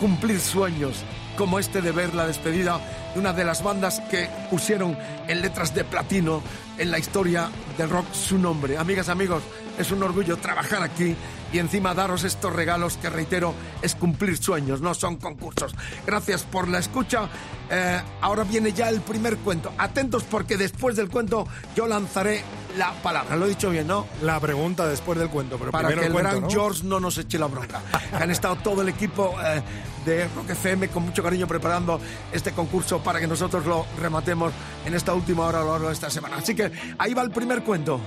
cumplir 0.00 0.40
sueños, 0.40 1.04
como 1.36 1.58
este 1.58 1.82
de 1.82 1.92
ver 1.92 2.14
la 2.14 2.26
despedida 2.26 2.80
de 3.14 3.20
una 3.20 3.32
de 3.32 3.44
las 3.44 3.62
bandas 3.62 4.00
que 4.10 4.28
pusieron 4.50 4.96
en 5.28 5.42
letras 5.42 5.74
de 5.74 5.84
platino 5.84 6.42
en 6.78 6.90
la 6.90 6.98
historia 6.98 7.50
del 7.78 7.90
rock 7.90 8.06
su 8.12 8.38
nombre. 8.38 8.78
Amigas, 8.78 9.08
amigos, 9.08 9.42
es 9.78 9.90
un 9.90 10.02
orgullo 10.02 10.36
trabajar 10.36 10.82
aquí 10.82 11.14
y 11.52 11.58
encima 11.58 11.94
daros 11.94 12.24
estos 12.24 12.52
regalos 12.52 12.96
que 12.96 13.10
reitero 13.10 13.54
es 13.82 13.94
cumplir 13.94 14.36
sueños, 14.38 14.80
no 14.80 14.94
son 14.94 15.16
concursos. 15.16 15.74
Gracias 16.06 16.44
por 16.44 16.68
la 16.68 16.78
escucha. 16.78 17.28
Eh, 17.70 18.00
ahora 18.20 18.44
viene 18.44 18.72
ya 18.72 18.88
el 18.88 19.00
primer 19.00 19.36
cuento. 19.38 19.72
Atentos 19.78 20.24
porque 20.24 20.56
después 20.56 20.96
del 20.96 21.08
cuento 21.08 21.46
yo 21.76 21.86
lanzaré 21.86 22.42
la 22.76 22.92
palabra. 23.02 23.36
Lo 23.36 23.46
he 23.46 23.50
dicho 23.50 23.70
bien, 23.70 23.86
¿no? 23.86 24.06
La 24.22 24.40
pregunta 24.40 24.86
después 24.86 25.18
del 25.18 25.28
cuento, 25.28 25.58
pero 25.58 25.70
para 25.70 25.88
primero 25.88 26.02
que 26.02 26.06
el 26.06 26.12
cuento, 26.12 26.30
gran 26.30 26.42
¿no? 26.42 26.50
George 26.50 26.82
no 26.84 27.00
nos 27.00 27.18
eche 27.18 27.38
la 27.38 27.46
bronca. 27.46 27.82
Han 28.12 28.30
estado 28.30 28.56
todo 28.56 28.82
el 28.82 28.88
equipo 28.88 29.34
eh, 29.44 29.62
de 30.04 30.28
Rock 30.28 30.50
FM 30.50 30.88
con 30.88 31.04
mucho 31.04 31.22
cariño 31.22 31.46
preparando 31.46 32.00
este 32.32 32.52
concurso 32.52 33.02
para 33.02 33.20
que 33.20 33.26
nosotros 33.26 33.64
lo 33.66 33.86
rematemos 34.00 34.52
en 34.84 34.94
esta 34.94 35.14
última 35.14 35.46
hora 35.46 35.60
a 35.60 35.62
lo 35.62 35.72
largo 35.72 35.88
de 35.88 35.94
esta 35.94 36.10
semana. 36.10 36.36
Así 36.36 36.54
que 36.54 36.70
ahí 36.98 37.14
va 37.14 37.22
el 37.22 37.30
primer 37.30 37.62
cuento. 37.62 38.00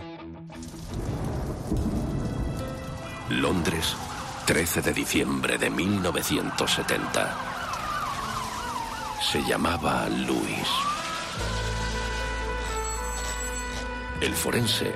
Londres, 3.30 3.96
13 4.46 4.82
de 4.82 4.94
diciembre 4.94 5.58
de 5.58 5.70
1970. 5.70 7.38
Se 9.32 9.42
llamaba 9.44 10.08
Louis. 10.10 10.68
El 14.22 14.34
forense 14.34 14.94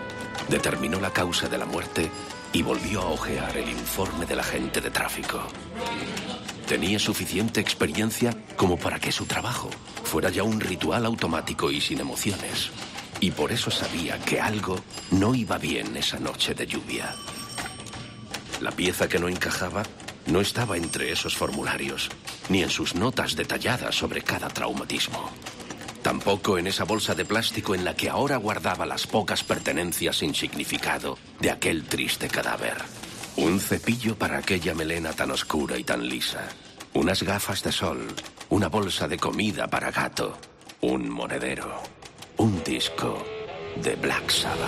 determinó 0.48 1.00
la 1.00 1.12
causa 1.12 1.50
de 1.50 1.58
la 1.58 1.66
muerte 1.66 2.10
y 2.54 2.62
volvió 2.62 3.02
a 3.02 3.10
ojear 3.10 3.58
el 3.58 3.70
informe 3.70 4.26
del 4.26 4.40
agente 4.40 4.82
de 4.82 4.90
tráfico. 4.90 5.42
Tenía 6.70 7.00
suficiente 7.00 7.60
experiencia 7.60 8.32
como 8.56 8.78
para 8.78 9.00
que 9.00 9.12
su 9.12 9.26
trabajo 9.26 9.72
fuera 10.04 10.30
ya 10.30 10.44
un 10.44 10.60
ritual 10.60 11.04
automático 11.08 11.72
y 11.72 11.82
sin 11.82 12.00
emociones. 12.00 12.70
Y 13.20 13.32
por 13.32 13.52
eso 13.52 13.72
sabía 13.72 14.20
que 14.20 14.40
algo 14.40 14.80
no 15.10 15.34
iba 15.34 15.58
bien 15.58 15.98
esa 15.98 16.20
noche 16.20 16.54
de 16.54 16.68
lluvia. 16.68 17.16
La 18.62 18.70
pieza 18.70 19.10
que 19.10 19.18
no 19.18 19.28
encajaba 19.28 19.82
no 20.28 20.42
estaba 20.42 20.78
entre 20.78 21.12
esos 21.12 21.36
formularios, 21.36 22.08
ni 22.50 22.62
en 22.62 22.70
sus 22.70 22.94
notas 22.94 23.36
detalladas 23.36 23.96
sobre 23.96 24.22
cada 24.22 24.50
traumatismo. 24.50 25.32
Tampoco 26.04 26.60
en 26.60 26.68
esa 26.68 26.84
bolsa 26.84 27.16
de 27.16 27.26
plástico 27.26 27.74
en 27.74 27.84
la 27.84 27.96
que 27.96 28.12
ahora 28.12 28.38
guardaba 28.38 28.86
las 28.86 29.08
pocas 29.08 29.44
pertenencias 29.44 30.18
sin 30.18 30.36
significado 30.36 31.18
de 31.40 31.50
aquel 31.50 31.86
triste 31.86 32.28
cadáver. 32.28 32.99
Un 33.42 33.58
cepillo 33.62 34.18
para 34.18 34.40
aquella 34.40 34.74
melena 34.76 35.14
tan 35.14 35.32
oscura 35.32 35.78
y 35.78 35.86
tan 35.86 36.06
lisa. 36.06 36.42
Unas 36.94 37.24
gafas 37.24 37.64
de 37.64 37.72
sol. 37.72 38.06
Una 38.50 38.68
bolsa 38.68 39.08
de 39.08 39.18
comida 39.18 39.66
para 39.66 39.92
gato. 39.92 40.38
Un 40.82 41.10
monedero. 41.10 41.82
Un 42.36 42.62
disco 42.66 43.24
de 43.82 43.96
Black 43.96 44.30
Sabbath. 44.30 44.60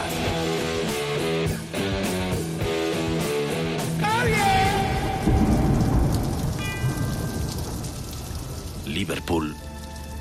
Liverpool, 8.86 9.54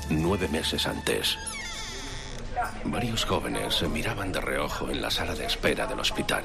nueve 0.09 0.49
meses 0.49 0.85
antes. 0.87 1.37
Varios 2.83 3.23
jóvenes 3.23 3.75
se 3.75 3.87
miraban 3.87 4.33
de 4.33 4.41
reojo 4.41 4.89
en 4.89 5.01
la 5.01 5.09
sala 5.09 5.35
de 5.35 5.45
espera 5.45 5.87
del 5.87 6.01
hospital. 6.01 6.43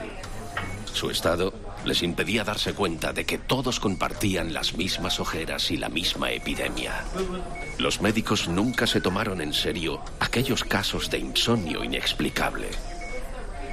Su 0.92 1.10
estado 1.10 1.52
les 1.86 2.02
impedía 2.02 2.44
darse 2.44 2.74
cuenta 2.74 3.12
de 3.12 3.24
que 3.24 3.38
todos 3.38 3.80
compartían 3.80 4.52
las 4.52 4.74
mismas 4.74 5.20
ojeras 5.20 5.70
y 5.70 5.76
la 5.76 5.88
misma 5.88 6.32
epidemia. 6.32 7.04
Los 7.78 8.02
médicos 8.02 8.48
nunca 8.48 8.86
se 8.86 9.00
tomaron 9.00 9.40
en 9.40 9.54
serio 9.54 10.02
aquellos 10.20 10.64
casos 10.64 11.08
de 11.08 11.18
insomnio 11.18 11.84
inexplicable. 11.84 12.68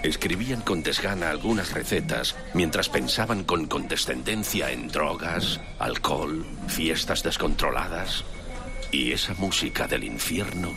Escribían 0.04 0.62
con 0.62 0.84
desgana 0.84 1.30
algunas 1.30 1.74
recetas 1.74 2.36
mientras 2.54 2.90
pensaban 2.90 3.44
con 3.44 3.66
condescendencia 3.66 4.72
en 4.72 4.90
drogas, 4.90 5.60
alcohol, 5.80 6.46
fiestas 6.68 7.24
descontroladas 7.24 8.24
y 8.92 9.12
esa 9.12 9.34
música 9.36 9.88
del 9.88 10.04
infierno 10.04 10.72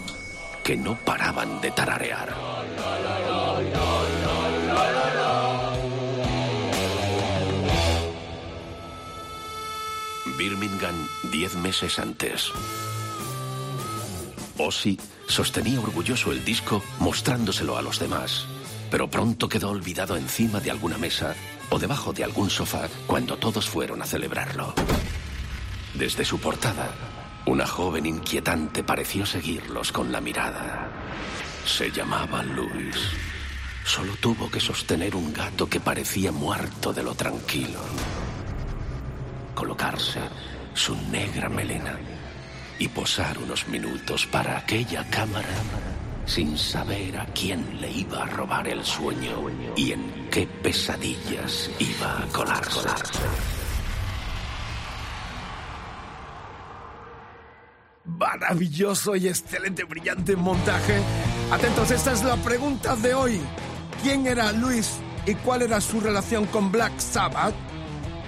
que 0.64 0.76
no 0.76 0.96
paraban 1.04 1.60
de 1.60 1.70
tararear. 1.70 2.45
Birmingham 10.36 11.08
diez 11.30 11.54
meses 11.54 11.98
antes. 11.98 12.52
Ozzy 14.58 14.98
sostenía 15.26 15.80
orgulloso 15.80 16.32
el 16.32 16.44
disco 16.44 16.82
mostrándoselo 16.98 17.76
a 17.76 17.82
los 17.82 17.98
demás, 17.98 18.46
pero 18.90 19.08
pronto 19.10 19.48
quedó 19.48 19.70
olvidado 19.70 20.16
encima 20.16 20.60
de 20.60 20.70
alguna 20.70 20.98
mesa 20.98 21.34
o 21.70 21.78
debajo 21.78 22.12
de 22.12 22.24
algún 22.24 22.50
sofá 22.50 22.88
cuando 23.06 23.36
todos 23.36 23.68
fueron 23.68 24.02
a 24.02 24.06
celebrarlo. 24.06 24.74
Desde 25.94 26.24
su 26.24 26.38
portada, 26.38 26.94
una 27.46 27.66
joven 27.66 28.06
inquietante 28.06 28.82
pareció 28.82 29.24
seguirlos 29.24 29.92
con 29.92 30.12
la 30.12 30.20
mirada. 30.20 30.90
Se 31.64 31.90
llamaba 31.90 32.42
Louis. 32.42 32.96
Solo 33.84 34.14
tuvo 34.20 34.50
que 34.50 34.60
sostener 34.60 35.14
un 35.14 35.32
gato 35.32 35.68
que 35.68 35.80
parecía 35.80 36.32
muerto 36.32 36.92
de 36.92 37.02
lo 37.02 37.14
tranquilo. 37.14 37.80
Colocarse 39.56 40.20
su 40.74 40.94
negra 41.10 41.48
melena 41.48 41.98
y 42.78 42.88
posar 42.88 43.38
unos 43.38 43.66
minutos 43.68 44.26
para 44.26 44.58
aquella 44.58 45.02
cámara 45.08 45.48
sin 46.26 46.58
saber 46.58 47.16
a 47.16 47.24
quién 47.26 47.80
le 47.80 47.90
iba 47.90 48.24
a 48.24 48.26
robar 48.26 48.68
el 48.68 48.84
sueño 48.84 49.48
y 49.76 49.92
en 49.92 50.28
qué 50.30 50.46
pesadillas 50.46 51.70
iba 51.78 52.22
a 52.22 52.26
colarse. 52.26 52.86
Maravilloso 58.04 59.16
y 59.16 59.28
excelente, 59.28 59.84
brillante 59.84 60.36
montaje. 60.36 61.00
Atentos, 61.50 61.90
esta 61.90 62.12
es 62.12 62.22
la 62.22 62.36
pregunta 62.36 62.94
de 62.96 63.14
hoy. 63.14 63.40
¿Quién 64.02 64.26
era 64.26 64.52
Luis 64.52 64.98
y 65.24 65.34
cuál 65.36 65.62
era 65.62 65.80
su 65.80 65.98
relación 66.00 66.44
con 66.46 66.70
Black 66.70 66.98
Sabbath? 66.98 67.54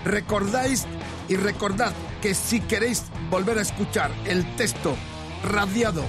Recordáis 0.05 0.87
y 1.29 1.37
recordad 1.37 1.93
que 2.23 2.35
si 2.35 2.61
queréis 2.61 3.05
volver 3.31 3.59
a 3.59 3.63
escuchar 3.63 4.11
el 4.27 4.57
texto 4.57 4.97
radiado 5.45 6.05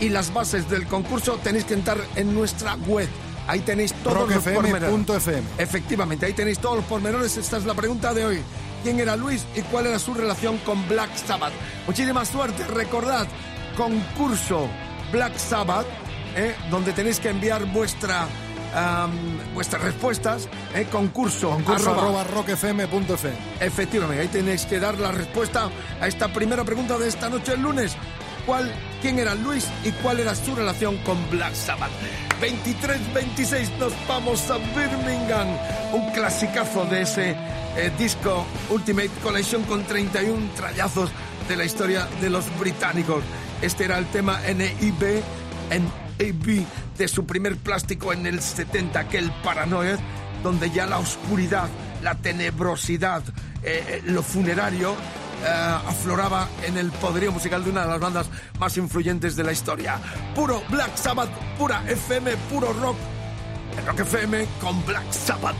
y 0.00 0.08
las 0.08 0.32
bases 0.32 0.68
del 0.68 0.86
concurso 0.86 1.38
tenéis 1.42 1.64
que 1.64 1.74
entrar 1.74 1.98
en 2.16 2.34
nuestra 2.34 2.74
web 2.74 3.08
Ahí 3.46 3.60
tenéis 3.60 3.92
todos 4.04 4.28
los 4.28 4.44
pormenores. 4.44 5.28
Efectivamente, 5.58 6.26
ahí 6.26 6.32
tenéis 6.32 6.58
todos 6.58 6.76
los 6.76 6.84
pormenores. 6.84 7.36
Esta 7.36 7.56
es 7.56 7.64
la 7.64 7.74
pregunta 7.74 8.14
de 8.14 8.24
hoy. 8.24 8.42
¿Quién 8.82 9.00
era 9.00 9.16
Luis 9.16 9.44
y 9.54 9.62
cuál 9.62 9.86
era 9.86 9.98
su 9.98 10.14
relación 10.14 10.58
con 10.58 10.86
Black 10.88 11.14
Sabbath? 11.16 11.52
Muchísima 11.86 12.24
suerte. 12.24 12.64
Recordad, 12.66 13.26
concurso 13.76 14.68
Black 15.12 15.36
Sabbath, 15.36 15.86
¿eh? 16.36 16.54
donde 16.70 16.92
tenéis 16.92 17.20
que 17.20 17.30
enviar 17.30 17.64
vuestra, 17.72 18.26
vuestras 19.54 19.82
respuestas. 19.82 20.48
¿eh? 20.74 20.86
Concurso, 20.90 21.50
Concurso 21.50 21.90
arroba- 21.90 22.20
arroba 22.22 22.24
rockfm.fm. 22.24 23.32
Efectivamente, 23.60 24.22
ahí 24.22 24.28
tenéis 24.28 24.64
que 24.66 24.78
dar 24.80 24.98
la 24.98 25.12
respuesta 25.12 25.68
a 26.00 26.06
esta 26.06 26.28
primera 26.32 26.64
pregunta 26.64 26.98
de 26.98 27.08
esta 27.08 27.28
noche 27.28 27.52
el 27.54 27.62
lunes. 27.62 27.96
¿Cuál, 28.46 28.72
¿Quién 29.00 29.20
era 29.20 29.34
Luis 29.36 29.68
y 29.84 29.92
cuál 29.92 30.18
era 30.18 30.34
su 30.34 30.54
relación 30.56 30.96
con 30.98 31.16
Black 31.30 31.54
Sabbath? 31.54 31.92
23-26 32.40 33.76
nos 33.78 33.92
vamos 34.08 34.50
a 34.50 34.58
Birmingham. 34.58 35.46
Un 35.92 36.10
clasicazo 36.12 36.84
de 36.86 37.02
ese 37.02 37.30
eh, 37.76 37.92
disco 37.98 38.44
Ultimate 38.70 39.10
Collection 39.22 39.62
con 39.64 39.84
31 39.84 40.50
trallazos 40.56 41.10
de 41.48 41.56
la 41.56 41.64
historia 41.64 42.08
de 42.20 42.30
los 42.30 42.44
británicos. 42.58 43.22
Este 43.60 43.84
era 43.84 43.98
el 43.98 44.06
tema 44.06 44.40
NIB, 44.40 45.22
NAB 45.70 46.64
de 46.96 47.08
su 47.08 47.26
primer 47.26 47.56
plástico 47.56 48.12
en 48.12 48.26
el 48.26 48.40
70, 48.40 48.98
aquel 48.98 49.32
Paranoia, 49.42 49.98
donde 50.42 50.70
ya 50.70 50.86
la 50.86 50.98
oscuridad, 50.98 51.68
la 52.02 52.14
tenebrosidad, 52.16 53.22
eh, 53.62 53.84
eh, 53.88 54.02
lo 54.06 54.22
funerario 54.22 54.96
eh, 55.44 55.46
afloraba 55.46 56.48
en 56.64 56.76
el 56.76 56.90
poderío 56.92 57.32
musical 57.32 57.64
de 57.64 57.70
una 57.70 57.82
de 57.82 57.88
las 57.88 58.00
bandas 58.00 58.26
más 58.58 58.76
influyentes 58.76 59.36
de 59.36 59.44
la 59.44 59.52
historia. 59.52 59.98
Puro 60.34 60.62
Black 60.68 60.96
Sabbath, 60.96 61.30
pura 61.58 61.82
FM, 61.88 62.36
puro 62.50 62.72
rock. 62.72 62.96
El 63.76 63.86
Rock 63.86 64.00
FM 64.00 64.46
con 64.60 64.84
Black 64.84 65.10
Sabbath. 65.10 65.56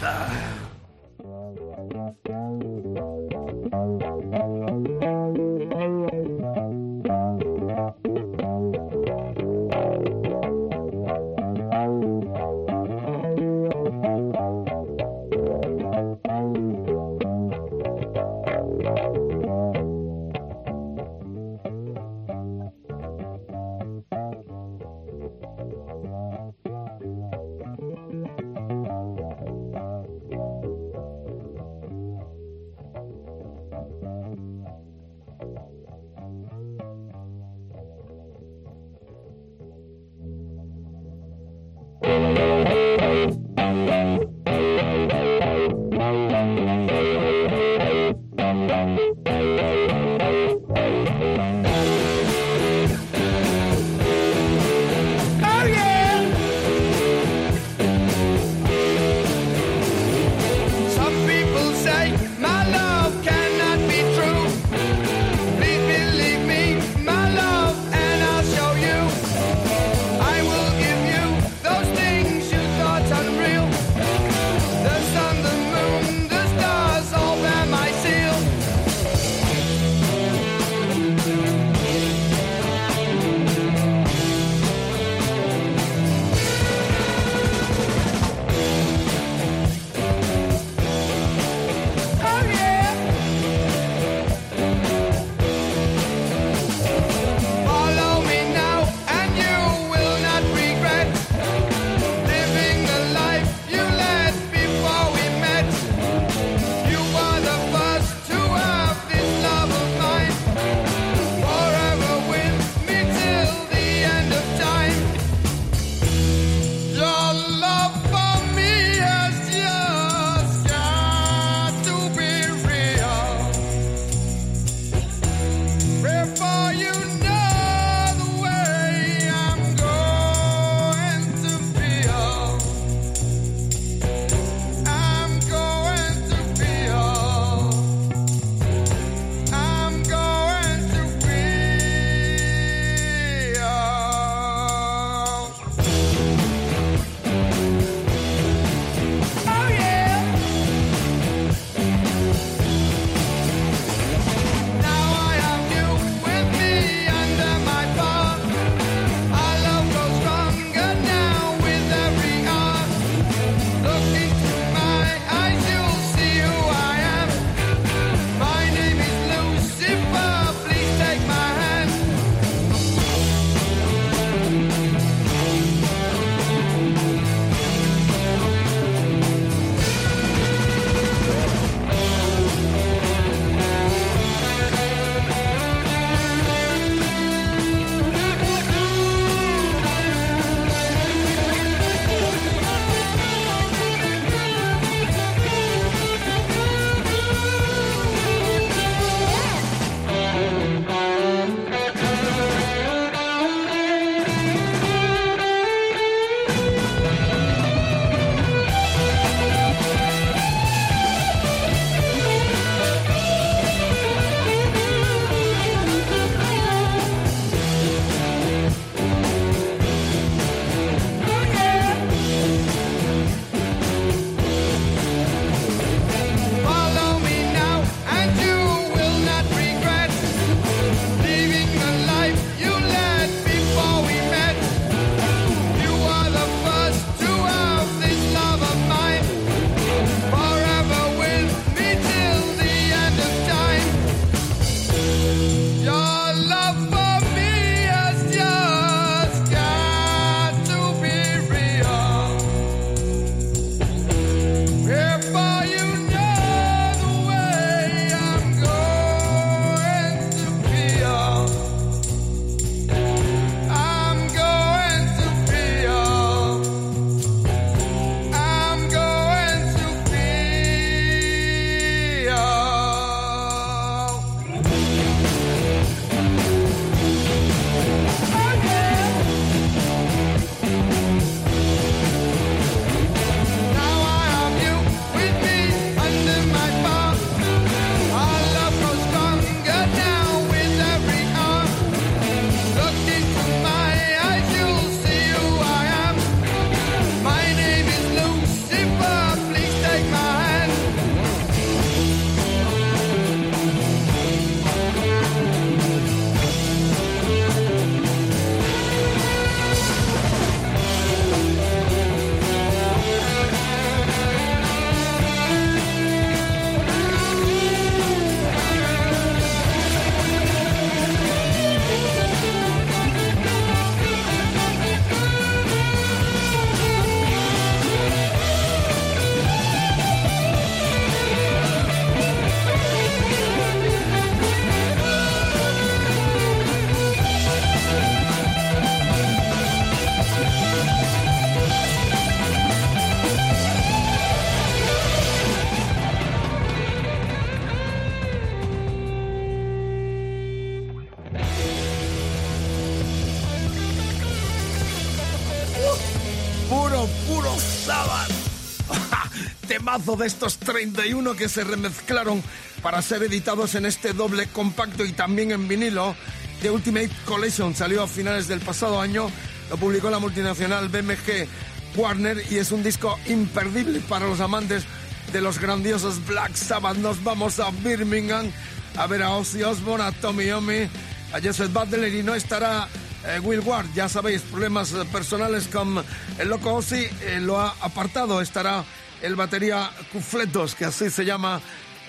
Temazo 359.93 360.17
de 360.17 360.27
estos 360.27 360.57
31 360.59 361.35
que 361.35 361.51
se 361.51 361.65
remezclaron 361.65 362.43
para 362.83 363.03
ser 363.03 363.25
editados 363.25 363.75
en 363.75 363.85
este 363.85 364.15
doble 364.15 364.47
compacto 364.47 365.05
y 365.05 365.13
también 365.13 365.51
en 365.51 365.69
vinilo. 365.69 366.17
The 366.63 366.71
Ultimate 366.71 367.11
Collection 367.27 367.75
salió 367.75 368.03
a 368.03 368.07
finales 368.07 368.49
del 368.49 368.61
pasado 368.61 369.03
año, 369.03 369.29
lo 369.69 369.77
publicó 369.77 370.09
la 370.09 370.19
multinacional 370.19 370.89
BMG 370.89 371.47
Warner 371.95 372.43
y 372.51 372.57
es 372.57 372.73
un 372.73 372.83
disco 372.83 373.19
imperdible 373.27 374.01
para 374.01 374.27
los 374.27 374.41
amantes 374.41 374.85
de 375.31 375.43
los 375.43 375.59
grandiosos 375.59 376.25
Black 376.27 376.55
Sabbath. 376.55 376.97
Nos 376.97 377.23
vamos 377.23 377.61
a 377.61 377.71
Birmingham 377.71 378.51
a 378.97 379.07
ver 379.07 379.23
a 379.23 379.33
Ozzy 379.33 379.63
Osbourne, 379.63 380.05
a 380.05 380.13
Tommy 380.13 380.47
Yomi, 380.47 380.89
a 381.35 381.41
Joseph 381.43 381.71
Butler 381.71 382.15
y 382.15 382.23
no 382.23 382.35
estará 382.35 382.89
eh, 383.27 383.41
Will 383.41 383.61
Ward. 383.61 383.89
Ya 383.95 384.09
sabéis, 384.09 384.41
problemas 384.41 384.93
eh, 384.93 385.05
personales 385.13 385.69
con 385.69 386.03
el 386.39 386.49
loco 386.49 386.73
Ozzy 386.73 387.09
eh, 387.21 387.41
lo 387.43 387.61
ha 387.61 387.75
apartado. 387.83 388.41
Estará 388.41 388.85
el 389.23 389.37
batería 389.37 389.91
Cufletos, 390.13 390.75
que 390.75 390.85
así 390.85 391.11
se 391.11 391.25
llama 391.25 391.61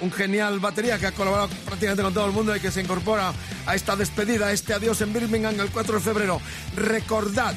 un 0.02 0.12
genial 0.12 0.60
batería 0.60 0.99
que 0.99 1.08
ha 1.08 1.12
colaborado 1.12 1.49
prácticamente 1.65 2.04
con 2.04 2.13
todo 2.13 2.26
el 2.26 2.32
mundo 2.32 2.56
y 2.56 2.60
que 2.60 2.71
se 2.71 2.82
incorpora 2.82 3.34
a 3.65 3.76
esta 3.76 3.95
despedida, 3.95 4.52
este 4.52 4.73
adiós 4.73 5.02
en 5.02 5.13
Birmingham 5.13 5.60
el 5.60 5.69
4 5.69 5.95
de 5.95 6.02
febrero. 6.02 6.41
Recordad, 6.76 7.54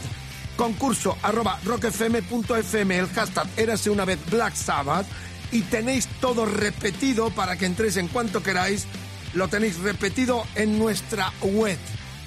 concurso 0.57 1.17
arroba 1.23 1.59
rockfm.fm, 1.65 2.99
el 2.99 3.09
hashtag 3.09 3.49
érase 3.57 3.91
una 3.91 4.05
vez 4.05 4.19
Black 4.31 4.55
Sabbath 4.55 5.07
y 5.51 5.63
tenéis 5.63 6.07
todo 6.21 6.47
repetido 6.47 7.31
para 7.31 7.57
que 7.57 7.67
entréis 7.67 7.97
en 7.97 8.07
cuanto 8.09 8.43
queráis. 8.43 8.87
Lo 9.35 9.49
tenéis 9.49 9.79
repetido 9.79 10.45
en 10.55 10.79
nuestra 10.79 11.33
web. 11.43 11.79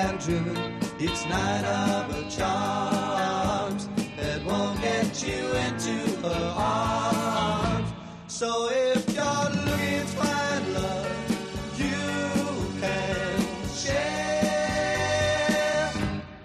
And 0.00 0.18
dreaming 0.18 0.56
each 0.98 1.26
night 1.28 1.64
of 1.64 2.10
a 2.16 2.22
charms 2.30 3.88
that 4.16 4.42
won't 4.46 4.80
get 4.80 5.22
you 5.22 5.44
into 5.66 5.96
her 6.22 6.54
arms. 6.56 7.88
So 8.26 8.70
if 8.70 9.06
you're 9.14 9.50
looking 9.66 10.00
to 10.00 10.06
find 10.20 10.64
love, 10.74 11.06
you 11.82 12.00
can 12.80 13.40
share. 13.82 15.10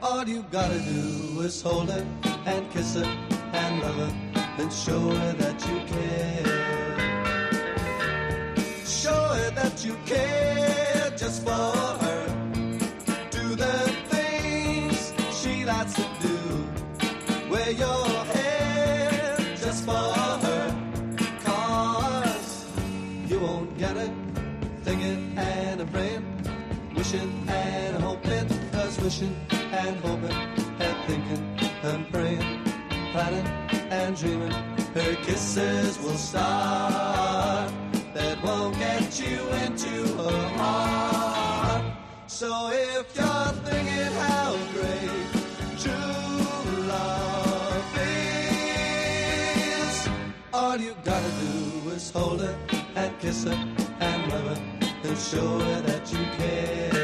All 0.01 0.27
you 0.27 0.43
gotta 0.51 0.79
do 0.79 1.41
is 1.41 1.61
hold 1.61 1.89
her 1.91 2.05
and 2.45 2.69
kiss 2.71 2.95
her 2.95 3.05
and 3.05 3.81
love 3.81 3.95
her, 4.03 4.11
then 4.57 4.69
show 4.69 4.99
her 4.99 5.33
that 5.43 5.57
you 5.69 5.77
care. 5.93 6.45
Show 8.85 9.21
her 9.37 9.49
that 9.51 9.85
you 9.85 9.95
care 10.05 10.34
wishing 29.05 29.35
and 29.51 29.95
hoping 29.97 30.31
and 30.79 30.97
thinking 31.05 31.43
and 31.83 32.11
praying, 32.11 32.63
planning 33.11 33.47
and 33.91 34.17
dreaming. 34.17 34.51
Her 34.95 35.13
kisses 35.25 35.99
will 35.99 36.17
start 36.17 37.71
that 38.15 38.43
won't 38.43 38.75
get 38.79 39.19
you 39.19 39.37
into 39.63 40.07
her 40.17 40.47
heart. 40.57 41.85
So 42.25 42.71
if 42.71 43.15
you're 43.15 43.53
thinking 43.67 44.13
how 44.25 44.57
great 44.73 45.27
true 45.83 46.87
love 46.89 47.97
is, 49.69 50.09
all 50.51 50.77
you 50.77 50.95
gotta 51.03 51.31
do 51.45 51.91
is 51.91 52.09
hold 52.09 52.41
her 52.41 52.57
and 52.95 53.19
kiss 53.19 53.43
her 53.43 53.53
and 53.99 54.31
love 54.31 54.47
her 54.47 54.59
and 55.03 55.17
show 55.29 55.59
her 55.59 55.81
that 55.81 56.11
you 56.11 56.25
care. 56.39 56.94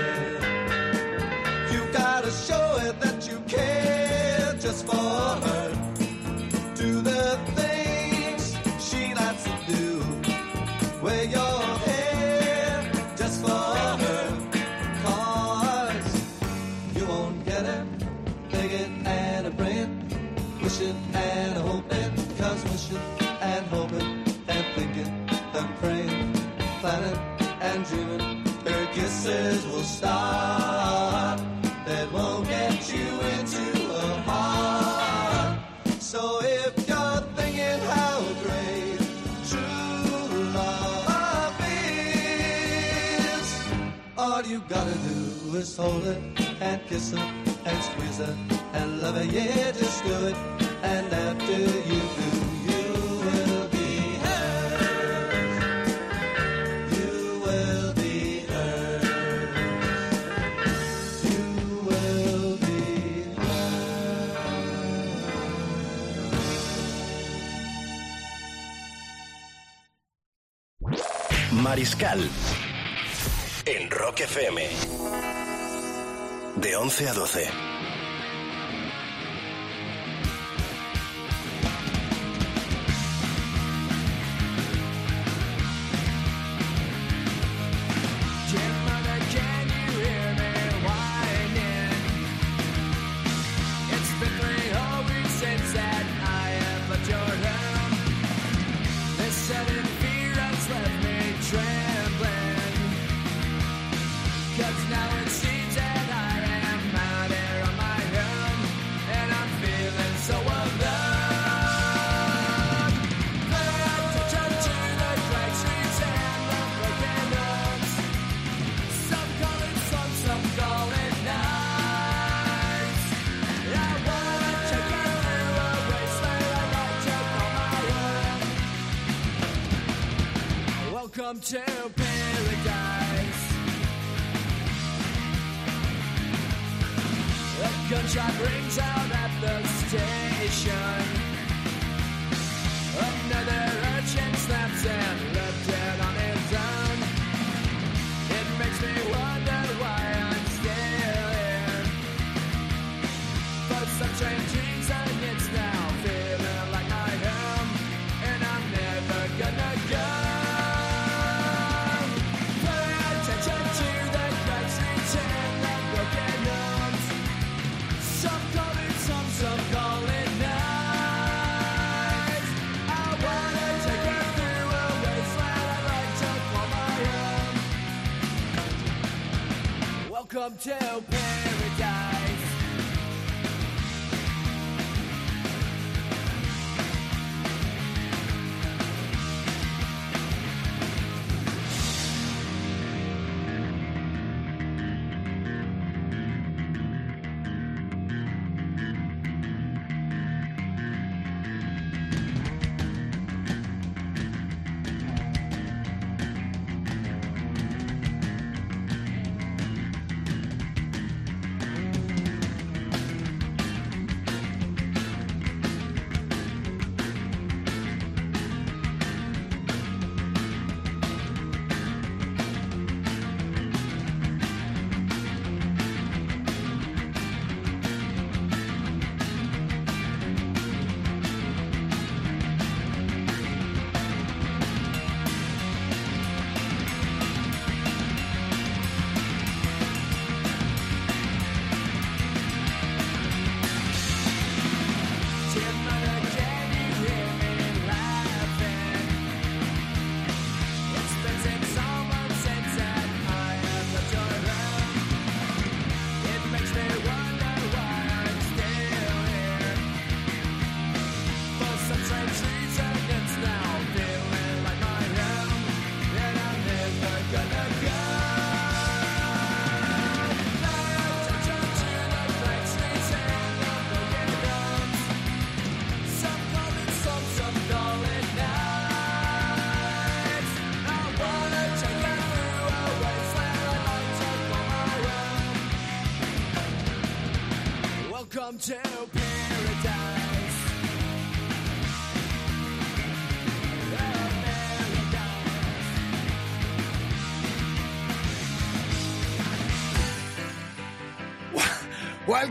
Is 45.61 45.77
hold 45.77 46.03
her 46.03 46.17
and 46.61 46.81
kiss 46.87 47.11
her 47.11 47.19
and 47.65 47.83
squeeze 47.83 48.17
her 48.17 48.35
and 48.73 49.01
love 49.01 49.15
her. 49.15 49.23
Yeah, 49.23 49.71
just 49.71 50.03
do 50.03 50.13
it. 50.29 50.35
And 50.93 51.13
after 51.13 51.59
you 51.91 52.01
do, 52.17 52.29
you 52.69 52.85
will 53.25 53.67
be 53.75 53.89
hers. 54.23 55.53
You 56.97 57.13
will 57.45 57.93
be 58.01 58.15
hers. 58.51 59.05
You 61.31 61.45
will 61.87 62.57
be 62.65 62.79
hers. 63.37 64.41
Mariscal 71.63 72.21
en 73.65 73.89
Rock 73.89 74.19
FM. 74.19 75.50
De 76.55 76.75
11 76.75 77.09
a 77.09 77.13
12. 77.13 77.70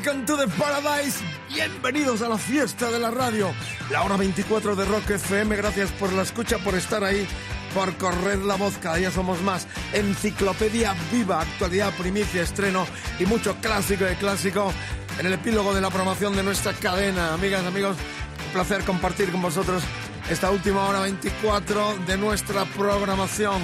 Welcome 0.03 0.25
to 0.25 0.37
the 0.39 0.47
paradise. 0.57 1.23
Bienvenidos 1.53 2.23
a 2.23 2.29
la 2.31 2.39
fiesta 2.39 2.91
de 2.91 2.99
la 2.99 3.11
radio. 3.11 3.53
La 3.91 4.03
hora 4.03 4.17
24 4.17 4.75
de 4.75 4.87
Rock 4.87 5.11
FM. 5.11 5.55
Gracias 5.57 5.93
por 5.93 6.11
la 6.15 6.23
escucha, 6.23 6.57
por 6.57 6.75
estar 6.75 7.05
ahí, 7.05 7.29
por 7.75 7.95
correr 7.99 8.39
la 8.39 8.55
voz. 8.55 8.79
Cada 8.79 8.97
día 8.97 9.11
somos 9.11 9.43
más. 9.43 9.67
Enciclopedia 9.93 10.95
viva, 11.13 11.43
actualidad, 11.43 11.93
primicia, 11.99 12.41
estreno 12.41 12.87
y 13.19 13.27
mucho 13.27 13.55
clásico 13.57 14.05
de 14.05 14.17
clásico 14.17 14.73
en 15.19 15.27
el 15.27 15.35
epílogo 15.35 15.75
de 15.75 15.83
la 15.83 15.91
promoción 15.91 16.35
de 16.35 16.45
nuestra 16.45 16.73
cadena. 16.73 17.35
Amigas, 17.35 17.67
amigos, 17.67 17.99
un 18.47 18.53
placer 18.55 18.83
compartir 18.85 19.31
con 19.31 19.43
vosotros 19.43 19.83
esta 20.31 20.51
última 20.51 20.89
hora 20.89 21.01
24 21.01 21.99
de 22.07 22.17
nuestra 22.17 22.65
programación. 22.65 23.61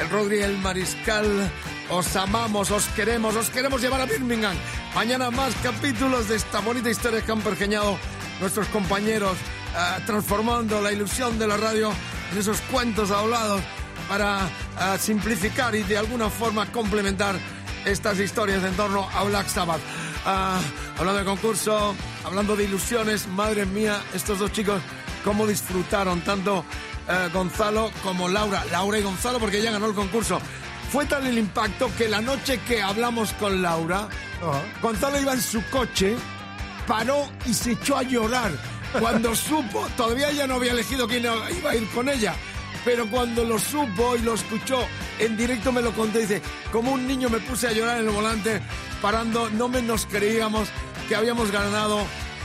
El 0.00 0.10
Rodri, 0.10 0.40
el 0.40 0.58
Mariscal, 0.58 1.48
os 1.90 2.16
amamos, 2.16 2.70
os 2.70 2.86
queremos, 2.88 3.36
os 3.36 3.48
queremos 3.48 3.80
llevar 3.80 4.00
a 4.00 4.06
Birmingham. 4.06 4.56
Mañana 4.94 5.30
más 5.30 5.54
capítulos 5.62 6.28
de 6.28 6.36
esta 6.36 6.60
bonita 6.60 6.90
historia 6.90 7.22
que 7.22 7.32
han 7.32 7.40
pergeñado 7.40 7.98
nuestros 8.40 8.66
compañeros, 8.68 9.36
eh, 9.36 10.02
transformando 10.06 10.80
la 10.80 10.92
ilusión 10.92 11.38
de 11.38 11.46
la 11.46 11.56
radio 11.56 11.92
en 12.32 12.38
esos 12.38 12.60
cuentos 12.72 13.10
hablados 13.10 13.60
para 14.08 14.46
eh, 14.46 14.98
simplificar 14.98 15.74
y 15.74 15.82
de 15.82 15.98
alguna 15.98 16.28
forma 16.28 16.70
complementar 16.72 17.36
estas 17.84 18.18
historias 18.18 18.64
en 18.64 18.74
torno 18.74 19.08
a 19.14 19.22
Black 19.24 19.48
Sabbath. 19.48 19.80
Ah, 20.24 20.58
hablando 20.98 21.20
de 21.20 21.24
concurso, 21.24 21.94
hablando 22.24 22.56
de 22.56 22.64
ilusiones, 22.64 23.28
madre 23.28 23.64
mía, 23.64 24.02
estos 24.12 24.40
dos 24.40 24.50
chicos, 24.50 24.82
cómo 25.24 25.46
disfrutaron 25.46 26.20
tanto 26.22 26.64
eh, 27.08 27.28
Gonzalo 27.32 27.90
como 28.02 28.28
Laura. 28.28 28.64
Laura 28.72 28.98
y 28.98 29.02
Gonzalo 29.02 29.38
porque 29.38 29.62
ya 29.62 29.70
ganó 29.70 29.86
el 29.86 29.94
concurso. 29.94 30.40
Fue 30.90 31.04
tal 31.06 31.26
el 31.26 31.38
impacto 31.38 31.90
que 31.96 32.08
la 32.08 32.20
noche 32.20 32.58
que 32.66 32.80
hablamos 32.80 33.32
con 33.34 33.60
Laura, 33.60 34.08
Gonzalo 34.80 35.20
iba 35.20 35.32
en 35.34 35.42
su 35.42 35.62
coche, 35.70 36.16
paró 36.86 37.28
y 37.44 37.52
se 37.54 37.72
echó 37.72 37.96
a 37.98 38.02
llorar 38.02 38.52
cuando 38.98 39.34
supo, 39.34 39.86
todavía 39.96 40.30
ella 40.30 40.46
no 40.46 40.54
había 40.54 40.72
elegido 40.72 41.06
quién 41.08 41.24
iba 41.24 41.70
a 41.70 41.74
ir 41.76 41.88
con 41.90 42.08
ella, 42.08 42.34
pero 42.84 43.06
cuando 43.10 43.44
lo 43.44 43.58
supo 43.58 44.16
y 44.16 44.20
lo 44.20 44.34
escuchó 44.34 44.86
en 45.18 45.36
directo 45.36 45.72
me 45.72 45.82
lo 45.82 45.92
contó, 45.92 46.18
dice, 46.18 46.40
como 46.72 46.92
un 46.92 47.06
niño 47.06 47.28
me 47.28 47.40
puse 47.40 47.66
a 47.68 47.72
llorar 47.72 47.98
en 48.00 48.06
el 48.08 48.14
volante, 48.14 48.62
parando, 49.02 49.50
no 49.50 49.68
me 49.68 49.82
nos 49.82 50.06
creíamos 50.06 50.68
que 51.08 51.16
habíamos 51.16 51.50
ganado 51.50 51.98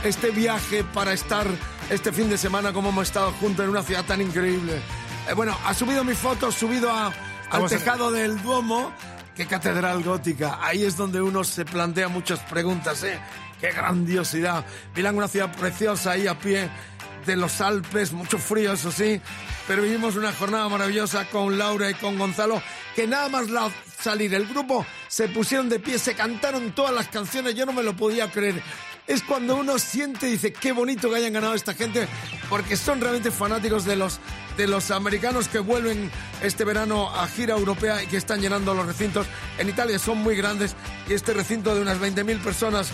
este 0.04 0.30
viaje 0.30 0.82
para 0.84 1.12
estar 1.12 1.46
este 1.90 2.12
fin 2.12 2.28
de 2.28 2.36
semana 2.36 2.72
como 2.72 2.88
hemos 2.90 3.06
estado 3.08 3.30
juntos 3.32 3.64
en 3.64 3.70
una 3.70 3.82
ciudad 3.82 4.04
tan 4.04 4.20
increíble. 4.20 4.80
Eh, 5.28 5.34
bueno, 5.34 5.56
ha 5.64 5.72
subido 5.74 6.02
mi 6.04 6.14
foto, 6.14 6.50
subido 6.50 6.90
a- 6.90 7.12
al 7.52 7.68
tejado 7.68 8.10
del 8.10 8.42
Duomo. 8.42 8.92
Qué 9.36 9.46
catedral 9.46 10.02
gótica. 10.02 10.58
Ahí 10.62 10.84
es 10.84 10.96
donde 10.96 11.22
uno 11.22 11.44
se 11.44 11.64
plantea 11.64 12.08
muchas 12.08 12.40
preguntas, 12.40 13.02
¿eh? 13.04 13.18
Qué 13.60 13.70
grandiosidad. 13.70 14.64
Milán, 14.94 15.16
una 15.16 15.28
ciudad 15.28 15.54
preciosa 15.56 16.12
ahí 16.12 16.26
a 16.26 16.38
pie 16.38 16.68
de 17.24 17.36
los 17.36 17.60
Alpes, 17.60 18.12
mucho 18.12 18.38
frío, 18.38 18.72
eso 18.72 18.90
sí. 18.90 19.20
Pero 19.66 19.82
vivimos 19.82 20.16
una 20.16 20.32
jornada 20.32 20.68
maravillosa 20.68 21.26
con 21.30 21.56
Laura 21.56 21.88
y 21.90 21.94
con 21.94 22.18
Gonzalo, 22.18 22.60
que 22.96 23.06
nada 23.06 23.28
más 23.28 23.48
la 23.48 23.70
salir 24.00 24.34
el 24.34 24.46
grupo 24.46 24.84
se 25.06 25.28
pusieron 25.28 25.68
de 25.68 25.78
pie, 25.78 25.98
se 25.98 26.14
cantaron 26.14 26.72
todas 26.72 26.92
las 26.92 27.08
canciones, 27.08 27.54
yo 27.54 27.64
no 27.64 27.72
me 27.72 27.82
lo 27.82 27.94
podía 27.94 28.30
creer. 28.30 28.60
Es 29.06 29.22
cuando 29.22 29.56
uno 29.56 29.78
siente 29.78 30.28
y 30.28 30.32
dice, 30.32 30.52
qué 30.52 30.72
bonito 30.72 31.10
que 31.10 31.16
hayan 31.16 31.32
ganado 31.32 31.54
esta 31.54 31.74
gente, 31.74 32.06
porque 32.48 32.76
son 32.76 33.00
realmente 33.00 33.30
fanáticos 33.30 33.84
de 33.84 33.96
los, 33.96 34.20
de 34.56 34.68
los 34.68 34.90
americanos 34.92 35.48
que 35.48 35.58
vuelven 35.58 36.10
este 36.40 36.64
verano 36.64 37.10
a 37.10 37.26
gira 37.26 37.54
europea 37.54 38.02
y 38.02 38.06
que 38.06 38.16
están 38.16 38.40
llenando 38.40 38.74
los 38.74 38.86
recintos. 38.86 39.26
En 39.58 39.68
Italia 39.68 39.98
son 39.98 40.18
muy 40.18 40.36
grandes 40.36 40.76
y 41.08 41.14
este 41.14 41.34
recinto 41.34 41.74
de 41.74 41.82
unas 41.82 41.98
20.000 41.98 42.38
personas 42.38 42.90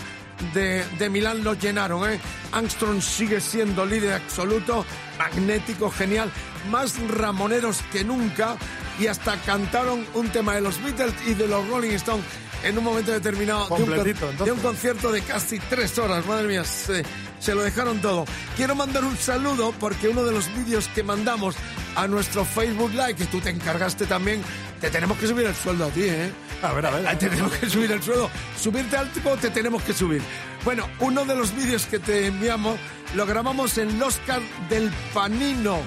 de, 0.53 0.83
de 0.97 1.09
Milán 1.09 1.43
lo 1.43 1.53
llenaron. 1.53 2.09
¿eh? 2.09 2.19
Armstrong 2.53 3.01
sigue 3.01 3.39
siendo 3.39 3.85
líder 3.85 4.13
absoluto, 4.13 4.85
magnético, 5.17 5.91
genial, 5.91 6.31
más 6.71 6.99
ramoneros 7.07 7.81
que 7.91 8.03
nunca 8.03 8.57
y 8.99 9.07
hasta 9.07 9.37
cantaron 9.41 10.05
un 10.15 10.29
tema 10.29 10.55
de 10.55 10.61
los 10.61 10.81
Beatles 10.83 11.13
y 11.27 11.33
de 11.35 11.47
los 11.47 11.67
Rolling 11.67 11.91
Stones 11.91 12.25
en 12.63 12.77
un 12.77 12.83
momento 12.83 13.11
determinado 13.11 13.67
de 13.67 14.51
un, 14.51 14.57
de 14.57 14.61
concierto 14.61 15.11
de 15.11 15.21
casi 15.21 15.59
tres 15.59 15.97
horas. 15.97 16.25
Madre 16.25 16.47
mía, 16.47 16.63
se, 16.63 17.03
se 17.39 17.55
lo 17.55 17.61
dejaron 17.61 18.01
todo. 18.01 18.25
Quiero 18.55 18.75
mandar 18.75 19.03
un 19.03 19.17
saludo 19.17 19.73
porque 19.79 20.09
uno 20.09 20.23
de 20.23 20.31
los 20.31 20.53
vídeos 20.55 20.87
que 20.89 21.03
mandamos 21.03 21.55
a 21.95 22.07
nuestro 22.07 22.45
Facebook 22.45 22.91
Live, 22.91 23.15
que 23.15 23.25
tú 23.25 23.39
te 23.39 23.49
encargaste 23.49 24.05
también, 24.05 24.41
te 24.79 24.89
tenemos 24.89 25.17
que 25.17 25.27
subir 25.27 25.45
el 25.45 25.55
sueldo 25.55 25.85
a 25.85 25.89
ti, 25.89 26.03
¿eh? 26.03 26.31
A 26.61 26.73
ver, 26.73 26.85
a 26.85 26.91
ver. 26.91 27.17
Te 27.17 27.29
tenemos 27.29 27.53
que 27.53 27.69
subir 27.69 27.91
el 27.91 28.03
sueldo. 28.03 28.29
Subirte 28.59 28.97
al 28.97 29.11
tipo 29.11 29.35
te 29.37 29.49
tenemos 29.49 29.81
que 29.83 29.93
subir. 29.93 30.21
Bueno, 30.63 30.87
uno 30.99 31.25
de 31.25 31.35
los 31.35 31.55
vídeos 31.55 31.85
que 31.85 31.99
te 31.99 32.27
enviamos 32.27 32.77
lo 33.15 33.25
grabamos 33.25 33.77
en 33.77 33.89
el 33.89 34.03
Oscar 34.03 34.41
del 34.69 34.91
Panino. 35.13 35.79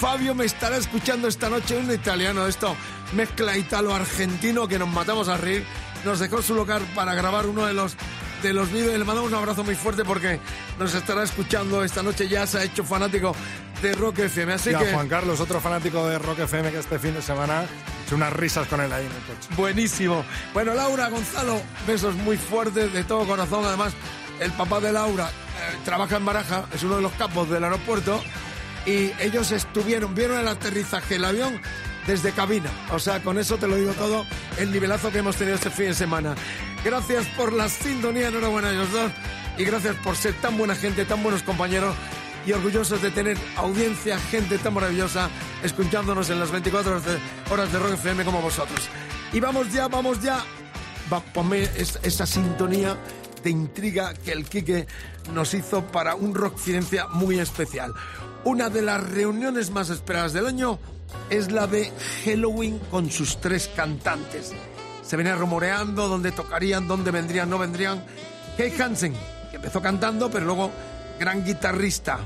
Fabio 0.00 0.34
me 0.34 0.44
estará 0.44 0.76
escuchando 0.76 1.28
esta 1.28 1.48
noche, 1.48 1.76
un 1.76 1.92
italiano, 1.92 2.46
esto 2.46 2.74
mezcla 3.12 3.56
italo-argentino 3.56 4.66
que 4.66 4.78
nos 4.78 4.88
matamos 4.88 5.28
a 5.28 5.36
reír. 5.36 5.64
Nos 6.04 6.18
dejó 6.18 6.42
su 6.42 6.54
lugar 6.54 6.82
para 6.94 7.14
grabar 7.14 7.46
uno 7.46 7.66
de 7.66 7.74
los 7.74 7.96
de 8.42 8.52
los 8.52 8.72
vídeos 8.72 8.98
le 8.98 9.04
mandamos 9.04 9.30
un 9.30 9.38
abrazo 9.38 9.62
muy 9.62 9.76
fuerte 9.76 10.04
porque 10.04 10.40
nos 10.78 10.92
estará 10.94 11.22
escuchando 11.22 11.84
esta 11.84 12.02
noche. 12.02 12.28
Ya 12.28 12.44
se 12.46 12.58
ha 12.58 12.64
hecho 12.64 12.82
fanático 12.82 13.36
de 13.80 13.94
Rock 13.94 14.20
FM. 14.20 14.52
Así 14.54 14.70
Y 14.70 14.74
a 14.74 14.80
que. 14.80 14.92
Juan 14.92 15.08
Carlos, 15.08 15.38
otro 15.38 15.60
fanático 15.60 16.08
de 16.08 16.18
Rock 16.18 16.40
FM 16.40 16.72
que 16.72 16.78
este 16.78 16.98
fin 16.98 17.14
de 17.14 17.22
semana 17.22 17.64
hecho 18.04 18.16
unas 18.16 18.32
risas 18.32 18.66
con 18.66 18.80
él 18.80 18.92
ahí 18.92 19.06
en 19.06 19.12
el 19.12 19.22
coche. 19.22 19.48
Buenísimo. 19.56 20.24
Bueno, 20.52 20.74
Laura, 20.74 21.08
Gonzalo, 21.08 21.60
besos 21.86 22.14
muy 22.16 22.36
fuertes 22.36 22.92
de 22.92 23.04
todo 23.04 23.24
corazón. 23.26 23.64
Además, 23.64 23.92
el 24.40 24.50
papá 24.52 24.80
de 24.80 24.92
Laura 24.92 25.28
eh, 25.28 25.76
trabaja 25.84 26.16
en 26.16 26.24
Baraja, 26.24 26.66
es 26.74 26.82
uno 26.82 26.96
de 26.96 27.02
los 27.02 27.12
capos 27.12 27.48
del 27.48 27.62
aeropuerto. 27.62 28.20
Y 28.86 29.12
ellos 29.20 29.52
estuvieron, 29.52 30.16
vieron 30.16 30.40
el 30.40 30.48
aterrizaje 30.48 31.14
del 31.14 31.24
avión 31.26 31.60
desde 32.06 32.32
cabina. 32.32 32.70
O 32.90 32.98
sea, 32.98 33.22
con 33.22 33.38
eso 33.38 33.56
te 33.58 33.66
lo 33.66 33.76
digo 33.76 33.92
todo, 33.92 34.26
el 34.58 34.70
nivelazo 34.72 35.10
que 35.10 35.18
hemos 35.18 35.36
tenido 35.36 35.56
este 35.56 35.70
fin 35.70 35.86
de 35.86 35.94
semana. 35.94 36.34
Gracias 36.84 37.26
por 37.36 37.52
la 37.52 37.68
sintonía, 37.68 38.28
enhorabuena 38.28 38.68
a 38.68 38.72
ellos 38.72 38.90
dos. 38.92 39.10
Y 39.58 39.64
gracias 39.64 39.94
por 39.96 40.16
ser 40.16 40.34
tan 40.40 40.56
buena 40.56 40.74
gente, 40.74 41.04
tan 41.04 41.22
buenos 41.22 41.42
compañeros. 41.42 41.94
Y 42.44 42.52
orgullosos 42.52 43.00
de 43.02 43.10
tener 43.12 43.36
audiencia, 43.56 44.18
gente 44.18 44.58
tan 44.58 44.74
maravillosa, 44.74 45.28
escuchándonos 45.62 46.28
en 46.30 46.40
las 46.40 46.50
24 46.50 47.00
horas 47.50 47.72
de, 47.72 47.78
Rock 47.78 47.92
FM 47.94 48.24
como 48.24 48.40
vosotros. 48.42 48.80
Y 49.32 49.38
vamos 49.38 49.72
ya, 49.72 49.86
vamos 49.88 50.20
ya. 50.20 50.44
Va, 51.12 51.20
ponme 51.20 51.62
es- 51.76 52.00
esa 52.02 52.26
sintonía 52.26 52.96
de 53.44 53.50
intriga 53.50 54.14
que 54.14 54.32
el 54.32 54.44
Quique 54.44 54.86
nos 55.32 55.54
hizo 55.54 55.84
para 55.86 56.14
un 56.16 56.34
Rock 56.34 56.58
Fidencia 56.58 57.06
muy 57.08 57.38
especial. 57.38 57.92
Una 58.44 58.70
de 58.70 58.82
las 58.82 59.08
reuniones 59.08 59.70
más 59.70 59.90
esperadas 59.90 60.32
del 60.32 60.46
año 60.46 60.80
es 61.30 61.50
la 61.50 61.66
de 61.66 61.92
Halloween 62.24 62.78
con 62.90 63.10
sus 63.10 63.40
tres 63.40 63.70
cantantes. 63.74 64.52
Se 65.02 65.16
venía 65.16 65.34
rumoreando 65.34 66.08
dónde 66.08 66.32
tocarían, 66.32 66.88
dónde 66.88 67.10
vendrían, 67.10 67.50
no 67.50 67.58
vendrían. 67.58 68.04
Kate 68.56 68.82
Hansen, 68.82 69.14
que 69.50 69.56
empezó 69.56 69.80
cantando, 69.80 70.30
pero 70.30 70.46
luego 70.46 70.70
gran 71.18 71.44
guitarrista. 71.44 72.20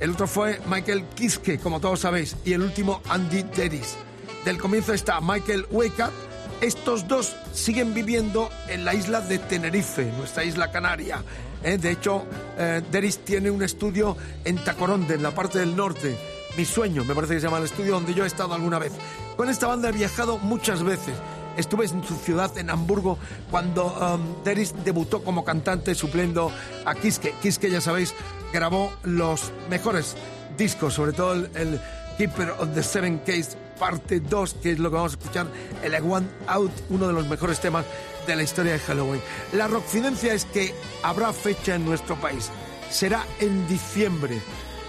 El 0.00 0.10
otro 0.10 0.26
fue 0.26 0.60
Michael 0.66 1.04
Kiske, 1.14 1.58
como 1.58 1.80
todos 1.80 2.00
sabéis, 2.00 2.36
y 2.44 2.52
el 2.52 2.62
último 2.62 3.00
Andy 3.08 3.42
Deris. 3.42 3.96
Del 4.44 4.58
comienzo 4.58 4.92
está 4.92 5.20
Michael 5.20 5.66
Up. 5.70 6.12
Estos 6.60 7.06
dos 7.06 7.34
siguen 7.52 7.94
viviendo 7.94 8.50
en 8.68 8.84
la 8.84 8.94
isla 8.94 9.20
de 9.20 9.38
Tenerife, 9.38 10.04
nuestra 10.16 10.44
isla 10.44 10.70
canaria. 10.70 11.22
¿eh? 11.62 11.78
De 11.78 11.90
hecho, 11.90 12.24
eh, 12.58 12.82
Deris 12.90 13.18
tiene 13.24 13.50
un 13.50 13.62
estudio 13.62 14.16
en 14.44 14.56
Tacoronte, 14.58 15.14
en 15.14 15.22
la 15.22 15.32
parte 15.32 15.58
del 15.58 15.76
norte. 15.76 16.16
Mi 16.56 16.64
sueño, 16.64 17.04
me 17.04 17.14
parece 17.14 17.34
que 17.34 17.40
se 17.40 17.46
llama 17.46 17.58
el 17.58 17.64
estudio 17.64 17.94
donde 17.94 18.14
yo 18.14 18.24
he 18.24 18.26
estado 18.26 18.54
alguna 18.54 18.78
vez. 18.78 18.92
Con 19.36 19.48
esta 19.48 19.66
banda 19.66 19.88
he 19.88 19.92
viajado 19.92 20.38
muchas 20.38 20.82
veces. 20.82 21.14
Estuve 21.56 21.86
en 21.86 22.02
su 22.04 22.14
ciudad, 22.16 22.56
en 22.58 22.70
Hamburgo, 22.70 23.18
cuando 23.50 23.86
um, 23.86 24.42
Deris 24.44 24.74
debutó 24.84 25.22
como 25.22 25.44
cantante 25.44 25.94
supliendo 25.94 26.50
a 26.84 26.94
Kiske. 26.94 27.34
Kiske, 27.42 27.70
ya 27.70 27.80
sabéis, 27.80 28.14
grabó 28.52 28.92
los 29.04 29.52
mejores 29.68 30.16
discos, 30.56 30.94
sobre 30.94 31.12
todo 31.12 31.34
el, 31.34 31.50
el 31.54 31.80
Keeper 32.16 32.50
of 32.58 32.74
the 32.74 32.82
Seven 32.82 33.18
Case 33.18 33.56
parte 33.82 34.20
2, 34.20 34.54
que 34.62 34.70
es 34.70 34.78
lo 34.78 34.90
que 34.90 34.94
vamos 34.94 35.14
a 35.14 35.18
escuchar, 35.18 35.46
el 35.82 36.00
Want 36.02 36.30
Out, 36.46 36.70
uno 36.90 37.08
de 37.08 37.12
los 37.12 37.26
mejores 37.26 37.58
temas 37.58 37.84
de 38.28 38.36
la 38.36 38.44
historia 38.44 38.74
de 38.74 38.78
Halloween. 38.78 39.20
La 39.52 39.66
rockfidencia 39.66 40.32
es 40.34 40.44
que 40.44 40.72
habrá 41.02 41.32
fecha 41.32 41.74
en 41.74 41.84
nuestro 41.84 42.14
país. 42.14 42.48
Será 42.90 43.26
en 43.40 43.66
diciembre. 43.66 44.40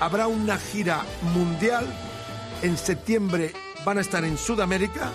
Habrá 0.03 0.27
una 0.27 0.57
gira 0.57 1.05
mundial. 1.33 1.87
En 2.61 2.77
septiembre 2.77 3.53
van 3.85 3.99
a 3.99 4.01
estar 4.01 4.25
en 4.25 4.37
Sudamérica, 4.37 5.09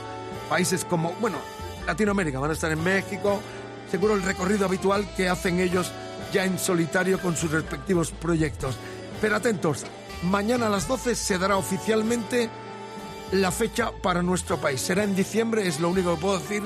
países 0.48 0.86
como, 0.86 1.12
bueno, 1.20 1.36
Latinoamérica, 1.86 2.38
van 2.38 2.52
a 2.52 2.54
estar 2.54 2.72
en 2.72 2.82
México. 2.82 3.38
Seguro 3.90 4.14
el 4.14 4.22
recorrido 4.22 4.64
habitual 4.64 5.06
que 5.14 5.28
hacen 5.28 5.60
ellos 5.60 5.92
ya 6.32 6.46
en 6.46 6.58
solitario 6.58 7.20
con 7.20 7.36
sus 7.36 7.50
respectivos 7.50 8.12
proyectos. 8.12 8.76
Pero 9.20 9.36
atentos, 9.36 9.84
mañana 10.22 10.68
a 10.68 10.70
las 10.70 10.88
12 10.88 11.14
se 11.16 11.36
dará 11.36 11.58
oficialmente 11.58 12.48
la 13.32 13.50
fecha 13.50 13.92
para 13.92 14.22
nuestro 14.22 14.56
país. 14.56 14.80
Será 14.80 15.04
en 15.04 15.14
diciembre, 15.14 15.68
es 15.68 15.80
lo 15.80 15.90
único 15.90 16.14
que 16.14 16.20
puedo 16.22 16.38
decir. 16.38 16.62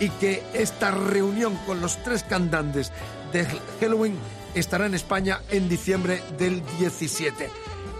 Y 0.00 0.08
que 0.08 0.42
esta 0.54 0.90
reunión 0.90 1.54
con 1.66 1.80
los 1.80 2.02
tres 2.02 2.24
cantantes 2.24 2.90
de 3.32 3.46
Halloween 3.78 4.18
estará 4.54 4.86
en 4.86 4.94
España 4.94 5.40
en 5.50 5.68
diciembre 5.68 6.22
del 6.38 6.62
17. 6.78 7.50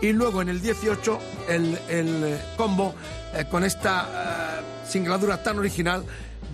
Y 0.02 0.12
luego 0.12 0.42
en 0.42 0.48
el 0.48 0.61
18 0.61 1.18
el, 1.48 1.78
el, 1.88 2.24
eh, 2.24 2.40
combo 2.57 2.94
eh, 3.34 3.46
con 3.50 3.64
esta 3.64 4.61
eh, 4.61 4.86
singladura 4.88 5.42
tan 5.42 5.59
original 5.59 6.05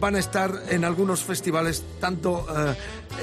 van 0.00 0.16
a 0.16 0.18
estar 0.18 0.62
en 0.70 0.84
algunos 0.84 1.22
festivales 1.22 1.84
tanto 2.00 2.46
eh, 2.48 2.74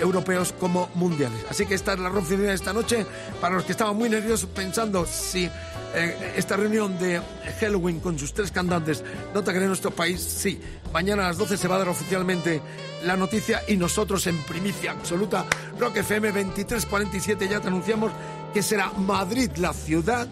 europeos 0.02 0.54
como 0.54 0.90
mundiales. 0.94 1.44
Así 1.50 1.66
que 1.66 1.74
esta 1.74 1.94
es 1.94 2.00
la 2.00 2.10
reunión 2.10 2.44
de 2.44 2.54
esta 2.54 2.72
noche. 2.72 3.06
Para 3.42 3.56
los 3.56 3.66
que 3.66 3.72
estaban 3.72 3.98
muy 3.98 4.10
nerviosos 4.10 4.50
pensando 4.50 5.06
si 5.06 5.50
eh, 5.96 6.34
esta 6.36 6.58
reunión 6.58 6.98
de 7.00 7.22
Halloween 7.60 8.00
con 8.00 8.18
sus 8.20 8.34
tres 8.34 8.52
cantantes 8.52 9.04
no 9.34 9.42
tocará 9.42 9.62
en 9.62 9.68
nuestro 9.68 9.92
país, 9.92 10.22
sí. 10.22 10.60
Mañana 10.94 11.26
a 11.26 11.28
las 11.30 11.38
12 11.38 11.58
se 11.58 11.68
va 11.68 11.76
a 11.76 11.80
dar 11.80 11.90
oficialmente 11.90 12.62
la 13.04 13.16
noticia 13.18 13.62
y 13.68 13.76
nosotros 13.78 14.26
en 14.28 14.38
primicia 14.44 14.92
absoluta, 14.92 15.46
Rock 15.80 15.98
FM 15.98 16.32
2347 16.32 17.48
ya 17.48 17.60
te 17.60 17.68
anunciamos 17.68 18.12
que 18.54 18.64
será 18.64 18.92
Madrid 18.98 19.52
la 19.58 19.74
ciudad, 19.74 20.28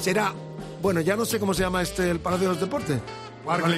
será, 0.00 0.32
bueno, 0.82 1.00
ya 1.00 1.16
no 1.16 1.24
sé 1.24 1.38
cómo 1.40 1.54
se 1.54 1.62
llama 1.62 1.82
este, 1.82 2.10
el 2.10 2.20
Palacio 2.20 2.48
de 2.48 2.54
los 2.54 2.60
Deportes. 2.60 3.00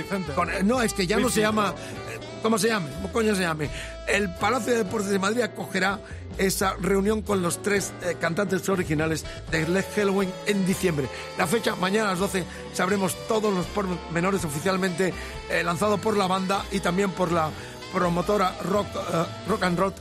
Center. 0.08 0.34
Con- 0.34 0.48
no, 0.66 0.82
es 0.82 0.92
que 0.92 1.06
ya 1.06 1.16
Sí, 1.16 1.22
no 1.22 1.28
sí. 1.28 1.36
se 1.36 1.40
llama, 1.42 1.72
eh, 2.12 2.18
se 2.59 2.68
llame, 2.68 2.88
se 3.34 3.43
llame, 3.43 3.70
el 4.09 4.32
Palacio 4.34 4.72
de 4.72 4.84
Deportes 4.84 5.11
de 5.11 5.18
Madrid 5.18 5.43
acogerá 5.43 6.01
esa 6.38 6.74
reunión 6.80 7.22
con 7.22 7.43
los 7.43 7.62
tres 7.62 7.93
eh, 8.03 8.16
cantantes 8.20 8.68
originales 8.68 9.24
de 9.51 9.68
Led 9.68 9.84
Halloween 9.95 10.32
en 10.47 10.66
diciembre. 10.66 11.09
La 11.36 11.47
fecha, 11.47 11.76
mañana 11.76 12.09
a 12.09 12.11
las 12.12 12.18
12, 12.20 12.45
sabremos 12.72 13.14
todos 13.28 13.53
los 13.53 13.66
pormenores 13.66 14.45
oficialmente 14.45 15.12
eh, 15.51 15.62
lanzado 15.62 15.99
por 15.99 16.16
la 16.16 16.26
banda 16.26 16.64
y 16.72 16.80
también 16.80 17.11
por 17.11 17.30
la 17.30 17.51
promotora 17.93 18.57
Rock, 18.64 18.86
eh, 18.95 19.24
rock 19.49 19.62
and 19.64 19.78
Roll, 19.78 19.95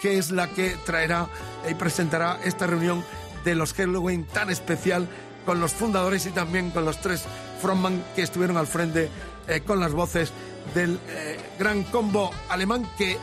que 0.00 0.18
es 0.18 0.30
la 0.30 0.48
que 0.48 0.76
traerá 0.86 1.28
y 1.68 1.74
presentará 1.74 2.38
esta 2.44 2.66
reunión 2.66 3.04
de 3.44 3.54
los 3.54 3.74
Halloween 3.74 4.24
tan 4.24 4.50
especial 4.50 5.08
con 5.44 5.60
los 5.60 5.72
fundadores 5.72 6.26
y 6.26 6.30
también 6.30 6.70
con 6.70 6.84
los 6.84 7.00
tres 7.00 7.24
frontman 7.60 8.02
que 8.14 8.22
estuvieron 8.22 8.56
al 8.56 8.66
frente 8.66 9.10
eh, 9.46 9.60
con 9.60 9.78
las 9.78 9.92
voces 9.92 10.32
del 10.74 10.98
eh, 11.08 11.38
gran 11.58 11.82
combo 11.84 12.30
alemán 12.48 12.88
que 12.96 13.18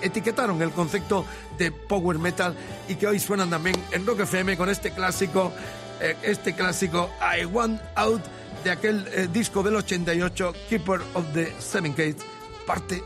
etiquetaron 0.00 0.60
el 0.60 0.72
concepto 0.72 1.24
de 1.56 1.70
power 1.70 2.18
metal 2.18 2.56
y 2.88 2.96
que 2.96 3.06
hoy 3.06 3.20
suenan 3.20 3.48
también 3.48 3.76
en 3.92 4.04
Rock 4.04 4.20
FM 4.20 4.56
con 4.56 4.68
este 4.68 4.90
clásico, 4.90 5.52
eh, 6.00 6.16
este 6.24 6.54
clásico 6.54 7.10
I 7.20 7.44
Want 7.44 7.80
Out 7.94 8.22
de 8.64 8.72
aquel 8.72 9.32
disco 9.32 9.62
del 9.62 9.76
88, 9.76 10.52
Keeper 10.68 11.00
of 11.14 11.24
the 11.32 11.52
Seven 11.60 11.92
Gates, 11.92 12.24
parte 12.66 13.02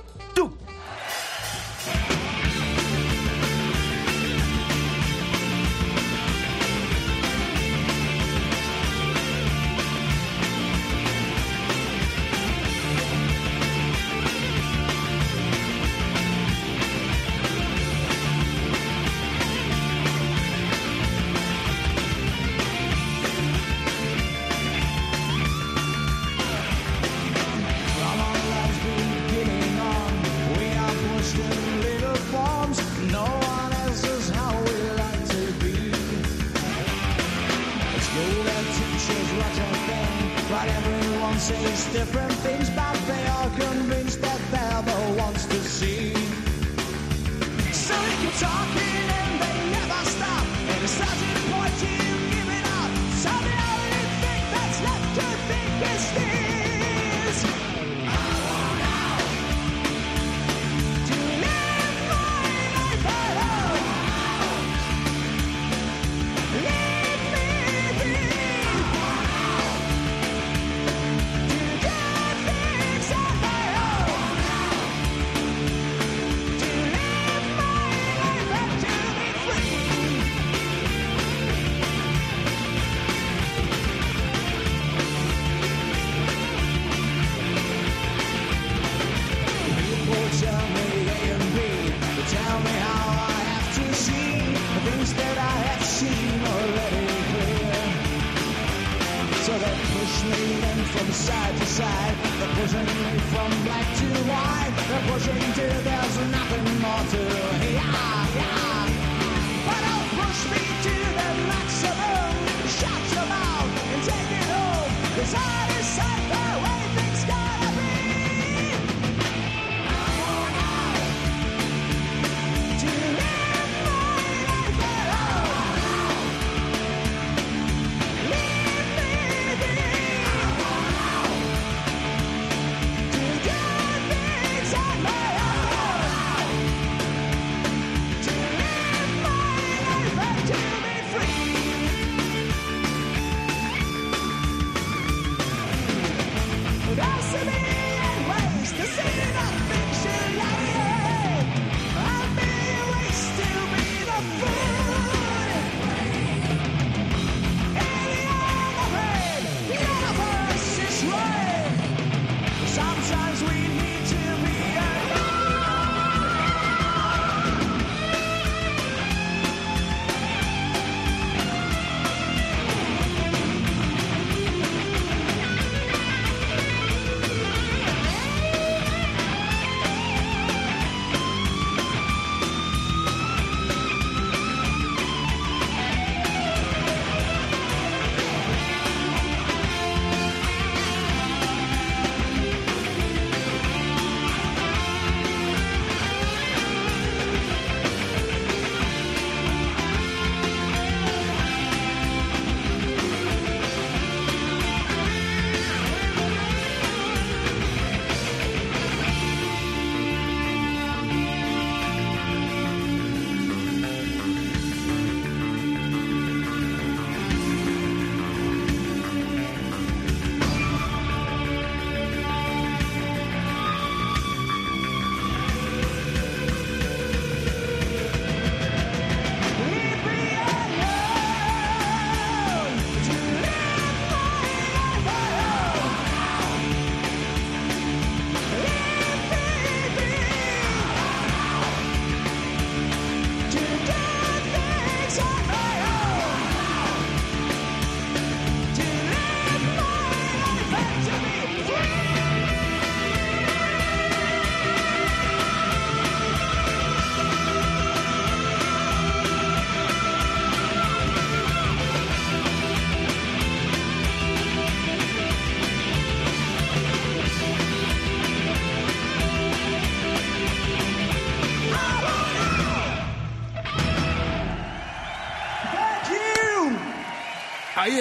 from 103.48 103.64
black 103.64 103.86
to 103.96 104.06
white, 104.28 104.74
they're 104.88 105.12
pushing 105.12 105.52
to 105.54 105.66
the 105.84 105.95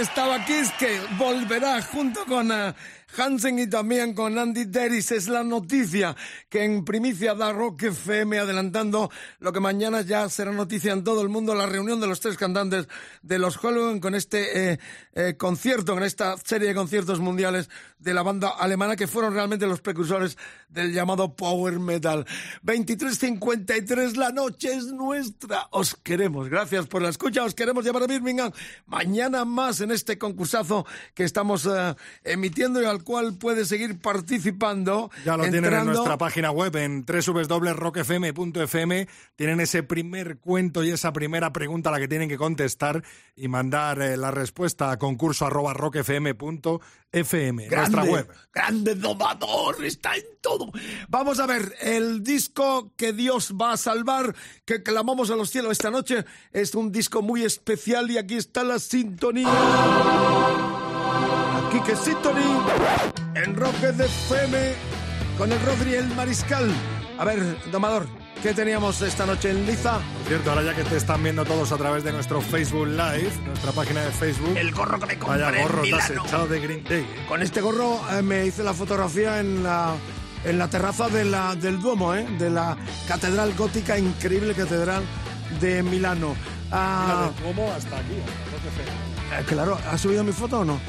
estaba 0.06 0.46
Kiss 0.46 0.72
que 0.78 1.02
volverá 1.18 1.82
junto 1.82 2.26
con 2.26 2.52
eh, 2.52 2.74
Hansen 3.18 3.58
y 3.58 3.68
también 3.68 4.14
con 4.14 4.38
Andy 4.38 4.66
Deris. 4.66 5.12
Es 5.12 5.28
la 5.28 5.44
noticia 5.44 6.16
que 6.48 6.64
en 6.64 6.86
primicia 6.86 7.34
da 7.34 7.52
Rock 7.52 7.84
FM 7.84 8.38
adelantando 8.38 9.10
lo 9.40 9.52
que 9.52 9.60
mañana 9.60 10.02
ya 10.02 10.30
será 10.30 10.52
noticia 10.52 10.94
en 10.94 11.04
todo 11.04 11.22
el 11.22 11.30
mundo, 11.30 11.56
la 11.56 11.66
reunión 11.66 12.00
de 12.00 12.08
los 12.08 12.20
tres 12.20 12.38
cantantes 12.38 12.88
de 13.24 13.40
los 13.40 13.58
Halloween 13.58 14.00
con 14.00 14.14
este 14.14 14.74
eh, 14.74 14.80
eh, 15.14 15.36
concierto, 15.38 15.96
con 15.96 16.04
esta 16.04 16.38
serie 16.38 16.68
de 16.68 16.76
conciertos 16.76 17.20
mundiales 17.20 17.70
de 18.00 18.14
la 18.14 18.24
banda 18.24 18.50
alemana 18.50 18.96
que 18.96 19.08
fueron 19.08 19.34
realmente 19.34 19.68
los 19.68 19.82
precursores 19.82 20.38
del 20.70 20.94
llamado 20.94 21.36
Power 21.36 21.80
Metal. 21.80 22.26
23.53, 22.64 24.16
la 24.16 24.32
noche 24.32 24.74
es 24.74 24.86
nuestra. 24.86 25.68
Os 25.72 25.96
queremos. 25.96 26.48
Gracias 26.50 26.88
por 26.88 27.02
la 27.02 27.10
escucha. 27.10 27.44
Os 27.44 27.56
queremos 27.56 27.84
llevar 27.84 28.04
a 28.04 28.08
Birmingham 28.08 28.52
mañana 28.86 29.44
más 29.46 29.82
en 29.82 29.92
este 29.92 30.18
concursazo 30.18 30.86
que 31.14 31.24
estamos 31.24 31.66
eh, 31.66 31.96
emitiendo 32.24 32.82
y 32.82 32.86
al 32.86 33.04
cual 33.04 33.38
puede 33.38 33.66
seguir 33.66 34.00
participando. 34.00 35.12
Ya 35.24 35.38
lo 35.38 35.44
tienen 35.44 35.72
en 35.74 35.86
nuestra 35.86 36.18
página 36.18 36.52
web 36.52 36.76
en 36.76 37.06
www.rockfm.fm. 37.06 39.08
Tienen 39.36 39.60
ese 39.60 39.84
primer 39.84 40.38
cuento 40.38 40.84
y 40.84 40.90
esa 40.92 41.14
primera 41.14 41.54
pregunta 41.54 41.90
a 41.90 41.94
la 41.94 42.00
que 42.00 42.08
tienen 42.08 42.30
que 42.30 42.38
contestar 42.38 43.04
y 43.36 43.48
mandar 43.48 44.02
eh, 44.02 44.18
la 44.18 44.32
respuesta 44.32 44.90
a 44.92 44.98
concurso 44.98 45.46
arroba 45.46 45.74
rockfm.fm. 45.74 46.80
Nuestra 47.24 47.88
Grande, 47.88 48.12
web. 48.12 48.28
grande 48.54 48.96
domador, 48.96 49.86
está 49.86 50.16
en 50.16 50.24
todo. 50.42 50.72
Vamos 51.08 51.40
a 51.40 51.46
ver, 51.46 51.76
el 51.82 52.24
disco 52.24 52.92
que 52.98 53.14
Dios 53.14 53.54
va 53.60 53.74
a 53.74 53.78
salvar, 53.78 54.36
que 54.66 54.84
clamamos 54.84 55.30
a 55.30 55.36
los 55.36 55.50
cielos 55.50 55.72
esta 55.72 55.92
noche, 55.92 56.26
es 56.52 56.76
un 56.76 56.92
disco 56.92 57.22
muy 57.22 57.44
especial 57.44 58.12
y 58.12 58.18
aquí 58.18 58.36
está 58.36 58.64
la 58.64 58.80
sintonía. 58.80 59.48
Aquí 61.68 61.80
que 61.82 61.96
sintonía 61.96 62.66
en 63.36 63.56
Rock 63.56 63.76
FM 63.84 64.74
con 65.38 65.52
el 65.52 65.62
Rodri 65.62 65.96
el 65.96 66.08
Mariscal. 66.16 66.70
A 67.18 67.24
ver, 67.26 67.58
domador, 67.72 68.08
¿qué 68.46 68.54
teníamos 68.54 69.02
esta 69.02 69.26
noche 69.26 69.50
en 69.50 69.66
Liza? 69.66 69.94
Por 69.94 70.28
cierto, 70.28 70.52
ahora 70.52 70.62
ya 70.62 70.76
que 70.76 70.84
te 70.84 70.98
están 70.98 71.24
viendo 71.24 71.44
todos 71.46 71.72
a 71.72 71.78
través 71.78 72.04
de 72.04 72.12
nuestro 72.12 72.42
Facebook 72.42 72.86
Live, 72.86 73.32
nuestra 73.44 73.72
página 73.72 74.02
de 74.02 74.12
Facebook. 74.12 74.56
El 74.56 74.72
gorro 74.72 75.00
que 75.00 75.08
me 75.08 75.18
compré 75.18 75.42
Vaya 75.42 75.58
en 75.58 75.64
gorro 75.64 75.82
te 75.82 75.96
has 75.96 76.12
echado 76.12 76.48
de 76.48 76.60
Green 76.60 76.84
Day. 76.84 77.02
¿eh? 77.02 77.26
Con 77.28 77.42
este 77.42 77.60
gorro 77.62 78.00
eh, 78.12 78.22
me 78.22 78.46
hice 78.46 78.62
la 78.62 78.76
fotografía 78.76 79.40
en 79.40 79.64
la, 79.64 79.96
en 80.44 80.60
la 80.60 80.68
terraza 80.68 81.10
de 81.10 81.26
la, 81.26 81.56
del 81.56 81.82
Duomo, 81.82 82.14
¿eh? 82.14 82.28
de 82.38 82.52
la 82.52 82.78
catedral 83.08 83.52
gótica, 83.56 83.98
increíble 83.98 84.54
catedral 84.54 85.02
de 85.60 85.82
Milano. 85.82 86.36
Ah, 86.72 87.32
Mira, 87.34 87.52
Duomo 87.52 87.72
hasta 87.72 87.98
aquí, 87.98 88.14
hasta 88.56 88.68
FM. 88.70 89.42
eh, 89.42 89.46
claro, 89.48 89.80
¿has 89.90 90.00
subido 90.00 90.24
mi 90.24 90.34
foto 90.34 90.60
o 90.60 90.66
no? 90.66 90.80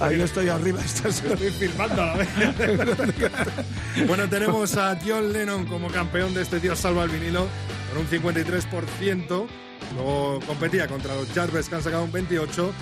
Ah, 0.00 0.10
yo 0.12 0.24
estoy 0.24 0.48
arriba. 0.48 0.80
estás- 0.84 1.22
Estoy 1.24 1.50
filmando 1.50 2.02
a 2.02 2.06
la 2.06 2.14
vez. 2.16 2.28
bueno, 4.06 4.28
tenemos 4.28 4.76
a 4.76 4.98
John 5.06 5.32
Lennon 5.32 5.66
como 5.66 5.88
campeón 5.88 6.34
de 6.34 6.42
este 6.42 6.60
Dios 6.60 6.78
Salva 6.80 7.04
el 7.04 7.10
vinilo 7.10 7.46
con 7.92 8.02
un 8.02 8.08
53%. 8.08 9.46
Luego 9.94 10.40
competía 10.46 10.86
contra 10.88 11.14
los 11.14 11.28
Jarvis 11.32 11.68
que 11.68 11.76
han 11.76 11.82
sacado 11.82 12.04
un 12.04 12.12
28 12.12 12.72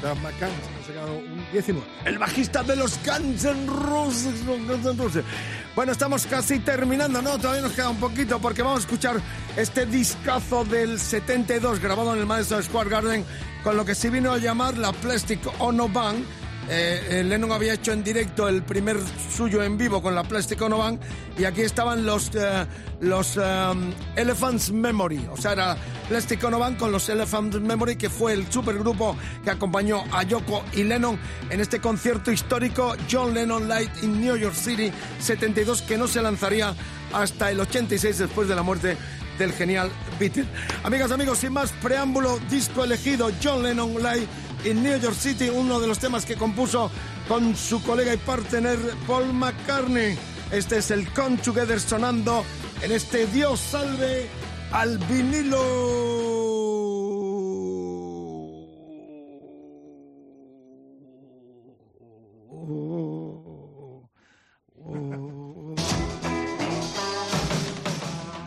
y 0.00 0.02
Doug 0.06 0.16
McCann 0.20 0.50
que 0.50 0.78
han 0.78 0.86
sacado 0.86 1.16
un 1.18 1.46
19. 1.52 1.86
El 2.06 2.18
bajista 2.18 2.62
de 2.62 2.76
los 2.76 2.98
Guns 3.04 3.44
N' 3.44 3.66
Roses. 3.66 4.34
Bueno, 5.76 5.92
estamos 5.92 6.26
casi 6.26 6.58
terminando, 6.60 7.20
¿no? 7.20 7.38
Todavía 7.38 7.62
nos 7.62 7.72
queda 7.72 7.90
un 7.90 7.98
poquito 8.00 8.38
porque 8.40 8.62
vamos 8.62 8.78
a 8.78 8.80
escuchar 8.82 9.20
este 9.56 9.84
discazo 9.86 10.64
del 10.64 10.98
72 10.98 11.80
grabado 11.80 12.14
en 12.14 12.20
el 12.20 12.26
Madison 12.26 12.62
Square 12.62 12.88
Garden 12.90 13.24
con 13.62 13.76
lo 13.76 13.84
que 13.84 13.94
se 13.94 14.08
vino 14.10 14.32
a 14.32 14.38
llamar 14.38 14.76
la 14.78 14.92
Plastic 14.92 15.40
Ono 15.60 15.88
Band. 15.88 16.24
Eh, 16.68 17.06
eh, 17.10 17.24
Lennon 17.24 17.52
había 17.52 17.74
hecho 17.74 17.92
en 17.92 18.02
directo 18.02 18.48
el 18.48 18.62
primer 18.62 18.96
suyo 19.30 19.62
en 19.62 19.76
vivo 19.76 20.00
con 20.00 20.14
la 20.14 20.22
Plastic 20.22 20.62
Ono 20.62 20.78
Band 20.78 20.98
y 21.38 21.44
aquí 21.44 21.60
estaban 21.60 22.06
los, 22.06 22.30
eh, 22.34 22.66
los 23.00 23.38
Elephants 24.16 24.72
Memory, 24.72 25.28
o 25.30 25.36
sea, 25.36 25.52
era 25.52 25.76
Plastic 26.08 26.42
Ono 26.44 26.58
Band 26.58 26.78
con 26.78 26.90
los 26.90 27.08
Elephants 27.08 27.60
Memory, 27.60 27.96
que 27.96 28.08
fue 28.08 28.32
el 28.32 28.50
supergrupo 28.50 29.14
que 29.42 29.50
acompañó 29.50 30.04
a 30.10 30.22
Yoko 30.22 30.64
y 30.72 30.84
Lennon 30.84 31.18
en 31.50 31.60
este 31.60 31.80
concierto 31.80 32.32
histórico 32.32 32.96
John 33.10 33.34
Lennon 33.34 33.68
Light 33.68 33.90
in 34.02 34.20
New 34.20 34.36
York 34.36 34.54
City 34.54 34.90
72, 35.20 35.82
que 35.82 35.98
no 35.98 36.08
se 36.08 36.22
lanzaría 36.22 36.74
hasta 37.12 37.50
el 37.50 37.60
86 37.60 38.18
después 38.18 38.48
de 38.48 38.54
la 38.54 38.62
muerte 38.62 38.96
del 39.38 39.52
genial 39.52 39.90
Beatle. 40.18 40.46
Amigas, 40.82 41.10
amigos, 41.10 41.38
sin 41.38 41.52
más 41.52 41.72
preámbulo, 41.82 42.38
disco 42.48 42.84
elegido 42.84 43.30
John 43.42 43.62
Lennon 43.62 43.94
Live 43.94 44.26
in 44.64 44.82
New 44.82 44.98
York 44.98 45.14
City, 45.14 45.48
uno 45.48 45.80
de 45.80 45.86
los 45.86 45.98
temas 45.98 46.24
que 46.24 46.36
compuso 46.36 46.90
con 47.28 47.56
su 47.56 47.82
colega 47.82 48.14
y 48.14 48.16
partner 48.18 48.78
Paul 49.06 49.32
McCartney. 49.32 50.16
Este 50.50 50.78
es 50.78 50.90
el 50.90 51.08
Come 51.12 51.36
Together 51.38 51.80
sonando 51.80 52.44
en 52.82 52.92
este 52.92 53.26
Dios 53.26 53.60
salve 53.60 54.28
al 54.72 54.98
vinilo. 54.98 55.62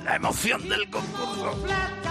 La 0.03 0.15
emoción 0.15 0.69
del 0.69 0.89
concurso. 0.89 2.06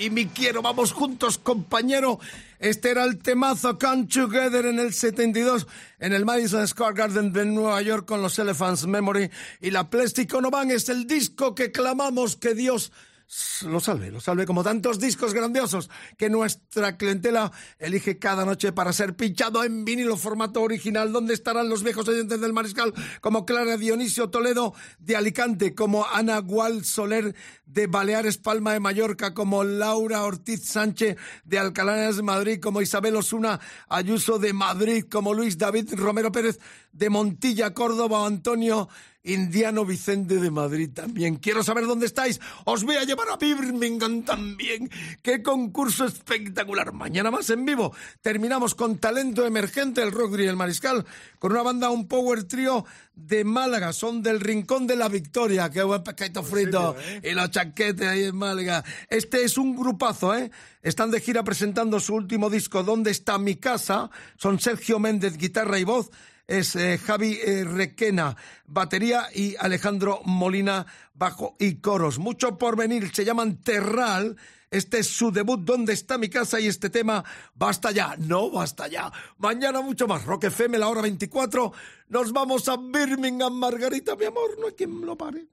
Y 0.00 0.08
mi 0.08 0.26
quiero. 0.26 0.62
Vamos 0.62 0.92
juntos, 0.92 1.36
compañero. 1.38 2.18
Este 2.58 2.90
era 2.90 3.04
el 3.04 3.18
temazo 3.18 3.78
Come 3.78 4.06
Together 4.06 4.64
en 4.66 4.78
el 4.78 4.94
72 4.94 5.66
en 5.98 6.12
el 6.12 6.24
Madison 6.24 6.66
Square 6.66 6.94
Garden 6.94 7.32
de 7.32 7.44
Nueva 7.44 7.80
York 7.82 8.06
con 8.06 8.22
los 8.22 8.38
Elephants 8.38 8.86
Memory 8.86 9.30
y 9.60 9.70
la 9.70 9.88
Plastic 9.90 10.32
Ono 10.34 10.50
Band 10.50 10.72
es 10.72 10.88
el 10.88 11.06
disco 11.06 11.54
que 11.54 11.70
clamamos 11.70 12.36
que 12.36 12.54
Dios 12.54 12.92
lo 13.62 13.78
salve, 13.78 14.10
lo 14.10 14.20
salve 14.20 14.44
como 14.44 14.64
tantos 14.64 14.98
discos 14.98 15.34
grandiosos 15.34 15.88
que 16.16 16.28
nuestra 16.28 16.96
clientela 16.96 17.52
elige 17.78 18.18
cada 18.18 18.44
noche 18.44 18.72
para 18.72 18.92
ser 18.92 19.14
pinchado 19.14 19.62
en 19.62 19.84
vinilo 19.84 20.16
formato 20.16 20.62
original. 20.62 21.12
¿Dónde 21.12 21.34
estarán 21.34 21.68
los 21.68 21.84
viejos 21.84 22.08
oyentes 22.08 22.40
del 22.40 22.52
Mariscal 22.52 22.92
como 23.20 23.46
Clara 23.46 23.76
Dionisio 23.76 24.30
Toledo 24.30 24.74
de 24.98 25.14
Alicante, 25.14 25.76
como 25.76 26.06
Ana 26.06 26.38
Gual 26.38 26.84
Soler 26.84 27.36
de 27.66 27.86
Baleares 27.86 28.38
Palma 28.38 28.72
de 28.72 28.80
Mallorca, 28.80 29.32
como 29.32 29.62
Laura 29.62 30.24
Ortiz 30.24 30.64
Sánchez 30.64 31.16
de 31.44 31.58
Alcalá 31.58 32.10
de 32.10 32.22
Madrid, 32.22 32.58
como 32.60 32.82
Isabel 32.82 33.14
Osuna 33.14 33.60
Ayuso 33.88 34.40
de 34.40 34.52
Madrid, 34.52 35.04
como 35.08 35.34
Luis 35.34 35.56
David 35.56 35.94
Romero 35.94 36.32
Pérez 36.32 36.58
de 36.92 37.10
Montilla, 37.10 37.74
Córdoba, 37.74 38.26
Antonio 38.26 38.88
Indiano 39.22 39.84
Vicente 39.84 40.36
de 40.36 40.50
Madrid 40.50 40.90
también. 40.94 41.36
Quiero 41.36 41.62
saber 41.62 41.86
dónde 41.86 42.06
estáis. 42.06 42.40
Os 42.64 42.84
voy 42.84 42.96
a 42.96 43.04
llevar 43.04 43.28
a 43.28 43.36
Birmingham 43.36 44.22
también. 44.22 44.90
Qué 45.22 45.42
concurso 45.42 46.06
espectacular. 46.06 46.92
Mañana 46.92 47.30
más 47.30 47.50
en 47.50 47.64
vivo. 47.64 47.94
Terminamos 48.22 48.74
con 48.74 48.98
talento 48.98 49.44
emergente, 49.44 50.02
el 50.02 50.12
rock 50.12 50.38
y 50.38 50.44
el 50.44 50.56
mariscal, 50.56 51.04
con 51.38 51.52
una 51.52 51.62
banda, 51.62 51.90
un 51.90 52.08
power 52.08 52.44
trio 52.44 52.86
de 53.14 53.44
Málaga. 53.44 53.92
Son 53.92 54.22
del 54.22 54.40
Rincón 54.40 54.86
de 54.86 54.96
la 54.96 55.08
Victoria. 55.08 55.70
Qué 55.70 55.82
buen 55.82 56.02
pescadito 56.02 56.42
frito. 56.42 56.96
Y 57.22 57.32
los 57.32 57.50
chaquetes 57.50 58.08
ahí 58.08 58.24
en 58.24 58.36
Málaga. 58.36 58.82
Este 59.08 59.44
es 59.44 59.58
un 59.58 59.76
grupazo, 59.76 60.34
¿eh? 60.34 60.50
Están 60.82 61.10
de 61.10 61.20
gira 61.20 61.44
presentando 61.44 62.00
su 62.00 62.14
último 62.14 62.48
disco, 62.48 62.82
¿Dónde 62.82 63.10
está 63.10 63.36
mi 63.36 63.56
casa? 63.56 64.10
Son 64.36 64.58
Sergio 64.58 64.98
Méndez, 64.98 65.36
guitarra 65.36 65.78
y 65.78 65.84
voz 65.84 66.10
es 66.50 66.74
eh, 66.74 66.98
Javi 66.98 67.38
eh, 67.44 67.64
Requena, 67.64 68.36
batería 68.66 69.28
y 69.32 69.54
Alejandro 69.56 70.20
Molina, 70.24 70.84
bajo 71.14 71.56
y 71.60 71.76
coros. 71.76 72.18
Mucho 72.18 72.58
por 72.58 72.76
venir, 72.76 73.14
se 73.14 73.24
llaman 73.24 73.62
Terral. 73.62 74.36
Este 74.68 74.98
es 74.98 75.06
su 75.06 75.30
debut, 75.30 75.60
¿Dónde 75.60 75.92
está 75.92 76.18
mi 76.18 76.28
casa? 76.28 76.60
Y 76.60 76.66
este 76.66 76.90
tema, 76.90 77.24
basta 77.54 77.92
ya, 77.92 78.16
no 78.18 78.50
basta 78.50 78.88
ya. 78.88 79.12
Mañana 79.38 79.80
mucho 79.80 80.08
más. 80.08 80.24
Rock 80.24 80.44
FM, 80.44 80.78
la 80.78 80.88
hora 80.88 81.02
24. 81.02 81.72
Nos 82.08 82.32
vamos 82.32 82.68
a 82.68 82.76
Birmingham, 82.76 83.54
Margarita, 83.54 84.16
mi 84.16 84.24
amor, 84.24 84.58
no 84.58 84.66
hay 84.66 84.74
quien 84.74 85.00
lo 85.00 85.16
pare. 85.16 85.46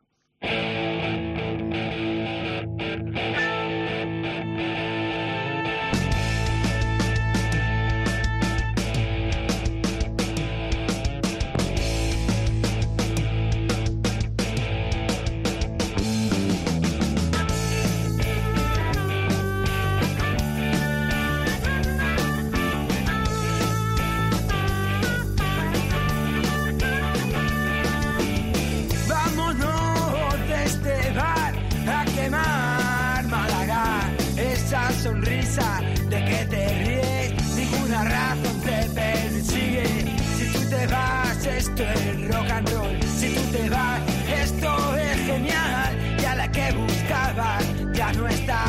Ya 47.93 48.11
no 48.13 48.27
está. 48.27 48.63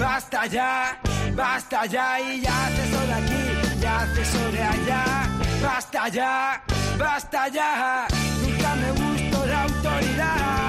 Basta 0.00 0.46
ya, 0.46 0.98
basta 1.34 1.86
ya 1.86 2.20
y 2.20 2.40
ya 2.40 2.66
hace 2.66 2.90
sol 2.90 3.10
aquí, 3.18 3.80
ya 3.80 4.00
hace 4.00 4.24
sol 4.24 4.54
allá. 4.56 5.04
Basta 5.62 6.08
ya, 6.08 6.62
basta 6.98 7.48
ya, 7.48 8.06
nunca 8.42 8.74
me 8.76 8.90
gustó 8.90 9.46
la 9.46 9.62
autoridad. 9.62 10.59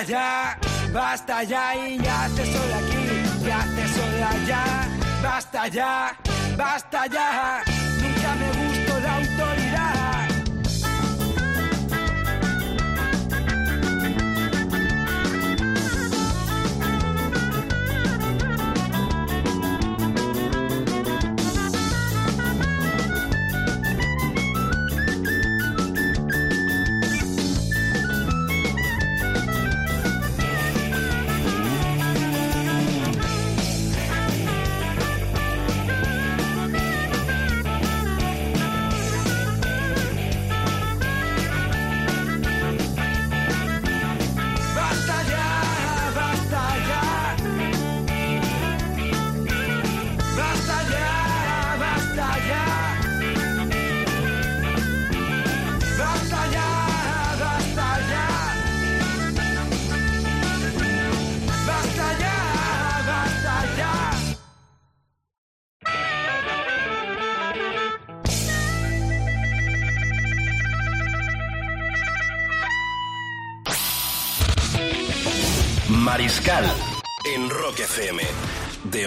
Basta 0.00 0.12
ya, 0.12 0.58
basta 0.94 1.42
ya 1.42 1.74
y 1.76 1.98
ya 1.98 2.26
te 2.34 2.46
soy 2.46 2.72
aquí, 2.72 3.44
ya 3.44 3.60
te 3.76 3.88
soy 3.88 4.22
allá. 4.22 4.64
Basta 5.22 5.68
ya, 5.68 6.16
basta 6.56 7.06
ya, 7.06 7.62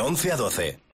11 0.03 0.31
a 0.31 0.35
12. 0.35 0.72